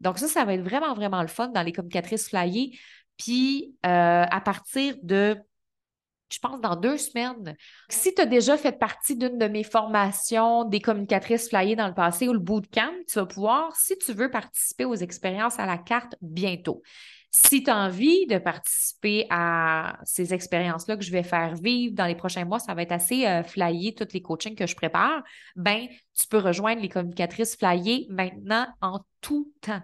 Donc 0.00 0.18
ça, 0.18 0.26
ça 0.26 0.44
va 0.44 0.54
être 0.54 0.62
vraiment, 0.62 0.94
vraiment 0.94 1.22
le 1.22 1.28
fun 1.28 1.48
dans 1.48 1.62
les 1.62 1.72
communicatrices 1.72 2.28
flyées. 2.28 2.76
Puis 3.16 3.76
euh, 3.86 4.24
à 4.28 4.40
partir 4.40 4.96
de, 5.02 5.36
je 6.32 6.38
pense, 6.38 6.60
dans 6.60 6.76
deux 6.76 6.96
semaines, 6.96 7.54
si 7.88 8.14
tu 8.14 8.22
as 8.22 8.26
déjà 8.26 8.56
fait 8.56 8.72
partie 8.72 9.16
d'une 9.16 9.38
de 9.38 9.46
mes 9.46 9.64
formations 9.64 10.64
des 10.64 10.80
communicatrices 10.80 11.48
flyées 11.48 11.76
dans 11.76 11.88
le 11.88 11.94
passé 11.94 12.28
ou 12.28 12.32
le 12.32 12.38
bootcamp, 12.38 12.92
tu 13.06 13.18
vas 13.18 13.26
pouvoir, 13.26 13.76
si 13.76 13.96
tu 13.98 14.12
veux 14.12 14.30
participer 14.30 14.84
aux 14.84 14.94
expériences 14.94 15.58
à 15.58 15.66
la 15.66 15.78
carte 15.78 16.16
bientôt. 16.20 16.82
Si 17.34 17.62
tu 17.62 17.70
as 17.70 17.76
envie 17.78 18.26
de 18.26 18.36
participer 18.36 19.26
à 19.30 19.98
ces 20.04 20.34
expériences-là 20.34 20.98
que 20.98 21.02
je 21.02 21.10
vais 21.10 21.22
faire 21.22 21.54
vivre 21.54 21.94
dans 21.94 22.04
les 22.04 22.14
prochains 22.14 22.44
mois, 22.44 22.58
ça 22.58 22.74
va 22.74 22.82
être 22.82 22.92
assez 22.92 23.26
euh, 23.26 23.42
flyé, 23.42 23.94
tous 23.94 24.12
les 24.12 24.20
coachings 24.20 24.54
que 24.54 24.66
je 24.66 24.76
prépare, 24.76 25.22
ben, 25.56 25.88
tu 26.12 26.26
peux 26.28 26.36
rejoindre 26.36 26.82
les 26.82 26.90
communicatrices 26.90 27.56
flyées 27.56 28.06
maintenant 28.10 28.66
en 28.82 29.00
tout 29.22 29.50
temps. 29.62 29.80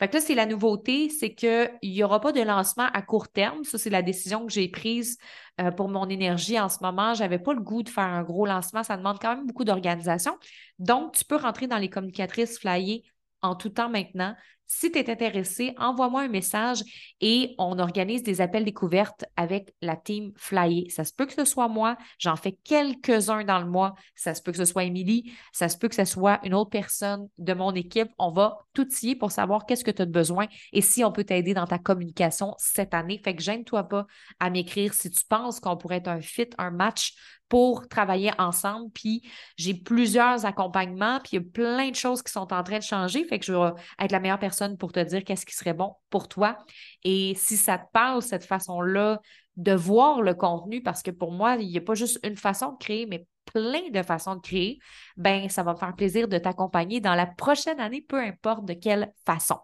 Fait 0.00 0.08
que 0.08 0.14
là, 0.14 0.20
c'est 0.20 0.34
la 0.34 0.44
nouveauté, 0.44 1.08
c'est 1.08 1.34
qu'il 1.34 1.70
n'y 1.84 2.02
aura 2.02 2.20
pas 2.20 2.32
de 2.32 2.40
lancement 2.40 2.88
à 2.92 3.00
court 3.00 3.28
terme. 3.28 3.62
Ça, 3.62 3.78
c'est 3.78 3.90
la 3.90 4.02
décision 4.02 4.44
que 4.44 4.52
j'ai 4.52 4.66
prise 4.66 5.18
euh, 5.60 5.70
pour 5.70 5.88
mon 5.88 6.08
énergie 6.08 6.58
en 6.58 6.68
ce 6.68 6.78
moment. 6.82 7.14
Je 7.14 7.22
n'avais 7.22 7.38
pas 7.38 7.54
le 7.54 7.60
goût 7.60 7.84
de 7.84 7.90
faire 7.90 8.08
un 8.08 8.24
gros 8.24 8.44
lancement. 8.44 8.82
Ça 8.82 8.96
demande 8.96 9.20
quand 9.20 9.36
même 9.36 9.46
beaucoup 9.46 9.64
d'organisation. 9.64 10.36
Donc, 10.80 11.14
tu 11.14 11.24
peux 11.24 11.36
rentrer 11.36 11.68
dans 11.68 11.78
les 11.78 11.90
communicatrices 11.90 12.58
flyées 12.58 13.04
en 13.40 13.54
tout 13.54 13.68
temps 13.68 13.88
maintenant. 13.88 14.34
Si 14.70 14.92
tu 14.92 14.98
es 14.98 15.10
intéressé, 15.10 15.74
envoie-moi 15.78 16.20
un 16.20 16.28
message 16.28 16.82
et 17.22 17.54
on 17.56 17.78
organise 17.78 18.22
des 18.22 18.42
appels 18.42 18.66
découvertes 18.66 19.24
avec 19.34 19.74
la 19.80 19.96
team 19.96 20.30
Flyer. 20.36 20.90
Ça 20.90 21.04
se 21.04 21.12
peut 21.14 21.24
que 21.24 21.32
ce 21.32 21.46
soit 21.46 21.68
moi, 21.68 21.96
j'en 22.18 22.36
fais 22.36 22.52
quelques-uns 22.64 23.44
dans 23.44 23.60
le 23.60 23.66
mois. 23.66 23.94
Ça 24.14 24.34
se 24.34 24.42
peut 24.42 24.52
que 24.52 24.58
ce 24.58 24.66
soit 24.66 24.84
Émilie, 24.84 25.32
ça 25.52 25.70
se 25.70 25.78
peut 25.78 25.88
que 25.88 25.94
ce 25.94 26.04
soit 26.04 26.38
une 26.44 26.52
autre 26.52 26.68
personne 26.68 27.28
de 27.38 27.54
mon 27.54 27.72
équipe. 27.74 28.08
On 28.18 28.30
va 28.30 28.58
tout 28.74 28.86
y 29.02 29.16
pour 29.16 29.32
savoir 29.32 29.64
qu'est-ce 29.64 29.84
que 29.84 29.90
tu 29.90 30.02
as 30.02 30.06
besoin 30.06 30.48
et 30.74 30.82
si 30.82 31.02
on 31.02 31.12
peut 31.12 31.24
t'aider 31.24 31.54
dans 31.54 31.66
ta 31.66 31.78
communication 31.78 32.54
cette 32.58 32.92
année. 32.92 33.22
Fait 33.24 33.34
que 33.34 33.42
gêne-toi 33.42 33.84
pas 33.84 34.06
à 34.38 34.50
m'écrire 34.50 34.92
si 34.92 35.10
tu 35.10 35.24
penses 35.24 35.60
qu'on 35.60 35.78
pourrait 35.78 35.96
être 35.96 36.08
un 36.08 36.20
fit, 36.20 36.50
un 36.58 36.70
match 36.70 37.14
pour 37.48 37.88
travailler 37.88 38.32
ensemble. 38.38 38.90
Puis 38.92 39.22
j'ai 39.56 39.74
plusieurs 39.74 40.44
accompagnements, 40.44 41.18
puis 41.20 41.30
il 41.32 41.34
y 41.36 41.38
a 41.38 41.50
plein 41.50 41.90
de 41.90 41.94
choses 41.94 42.22
qui 42.22 42.32
sont 42.32 42.52
en 42.52 42.62
train 42.62 42.78
de 42.78 42.82
changer. 42.82 43.24
Fait 43.24 43.38
que 43.38 43.46
je 43.46 43.52
vais 43.52 43.70
être 43.98 44.12
la 44.12 44.20
meilleure 44.20 44.38
pour 44.76 44.92
te 44.92 45.00
dire 45.00 45.24
qu'est-ce 45.24 45.46
qui 45.46 45.54
serait 45.54 45.74
bon 45.74 45.94
pour 46.10 46.28
toi. 46.28 46.58
Et 47.04 47.34
si 47.36 47.56
ça 47.56 47.78
te 47.78 47.90
parle, 47.92 48.22
cette 48.22 48.44
façon-là 48.44 49.20
de 49.56 49.72
voir 49.72 50.22
le 50.22 50.34
contenu, 50.34 50.82
parce 50.82 51.02
que 51.02 51.10
pour 51.10 51.32
moi, 51.32 51.56
il 51.56 51.68
n'y 51.68 51.78
a 51.78 51.80
pas 51.80 51.94
juste 51.94 52.20
une 52.24 52.36
façon 52.36 52.72
de 52.72 52.78
créer, 52.78 53.06
mais 53.06 53.26
plein 53.52 53.90
de 53.90 54.02
façons 54.02 54.36
de 54.36 54.40
créer, 54.40 54.78
ben 55.16 55.48
ça 55.48 55.62
va 55.62 55.72
me 55.72 55.78
faire 55.78 55.94
plaisir 55.94 56.28
de 56.28 56.38
t'accompagner 56.38 57.00
dans 57.00 57.14
la 57.14 57.26
prochaine 57.26 57.80
année, 57.80 58.02
peu 58.06 58.20
importe 58.20 58.64
de 58.64 58.74
quelle 58.74 59.12
façon. 59.26 59.56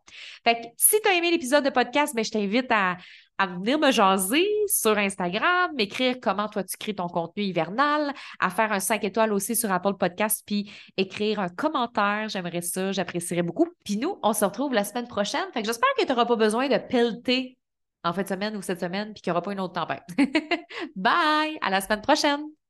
Fait 0.43 0.55
que 0.55 0.67
si 0.77 1.01
tu 1.01 1.09
as 1.09 1.15
aimé 1.15 1.31
l'épisode 1.31 1.65
de 1.65 1.71
podcast, 1.71 2.15
ben, 2.15 2.25
je 2.25 2.31
t'invite 2.31 2.71
à, 2.71 2.97
à 3.39 3.47
venir 3.47 3.79
me 3.79 3.91
jaser 3.91 4.49
sur 4.67 4.97
Instagram, 4.97 5.73
m'écrire 5.75 6.17
comment 6.21 6.49
toi 6.49 6.65
tu 6.65 6.77
crées 6.77 6.95
ton 6.95 7.09
contenu 7.09 7.43
hivernal, 7.43 8.13
à 8.39 8.51
faire 8.51 8.73
un 8.73 8.81
5 8.81 9.03
étoiles 9.05 9.33
aussi 9.33 9.57
sur 9.57 9.71
Apple 9.73 9.95
Podcast, 9.95 10.43
puis 10.47 10.71
écrire 10.97 11.41
un 11.41 11.49
commentaire. 11.49 12.29
J'aimerais 12.29 12.63
ça, 12.63 12.93
j'apprécierais 12.93 13.43
beaucoup. 13.43 13.69
Puis 13.85 13.97
nous, 13.97 14.19
on 14.23 14.33
se 14.33 14.45
retrouve 14.45 14.73
la 14.73 14.85
semaine 14.85 15.09
prochaine. 15.09 15.47
Fait 15.53 15.63
que 15.63 15.67
j'espère 15.67 15.91
que 15.99 16.05
tu 16.05 16.09
n'auras 16.09 16.27
pas 16.27 16.37
besoin 16.37 16.69
de 16.69 16.79
pelleter 16.79 17.59
en 18.05 18.13
fin 18.13 18.23
de 18.23 18.29
semaine 18.29 18.57
ou 18.57 18.63
cette 18.63 18.81
semaine, 18.81 19.13
puis 19.15 19.23
qu'il 19.23 19.31
n'y 19.31 19.35
aura 19.35 19.43
pas 19.43 19.53
une 19.53 19.61
autre 19.61 19.75
tempête. 19.75 20.05
Bye! 20.97 21.59
À 21.63 21.71
la 21.71 21.81
semaine 21.81 22.03
prochaine! 22.03 22.64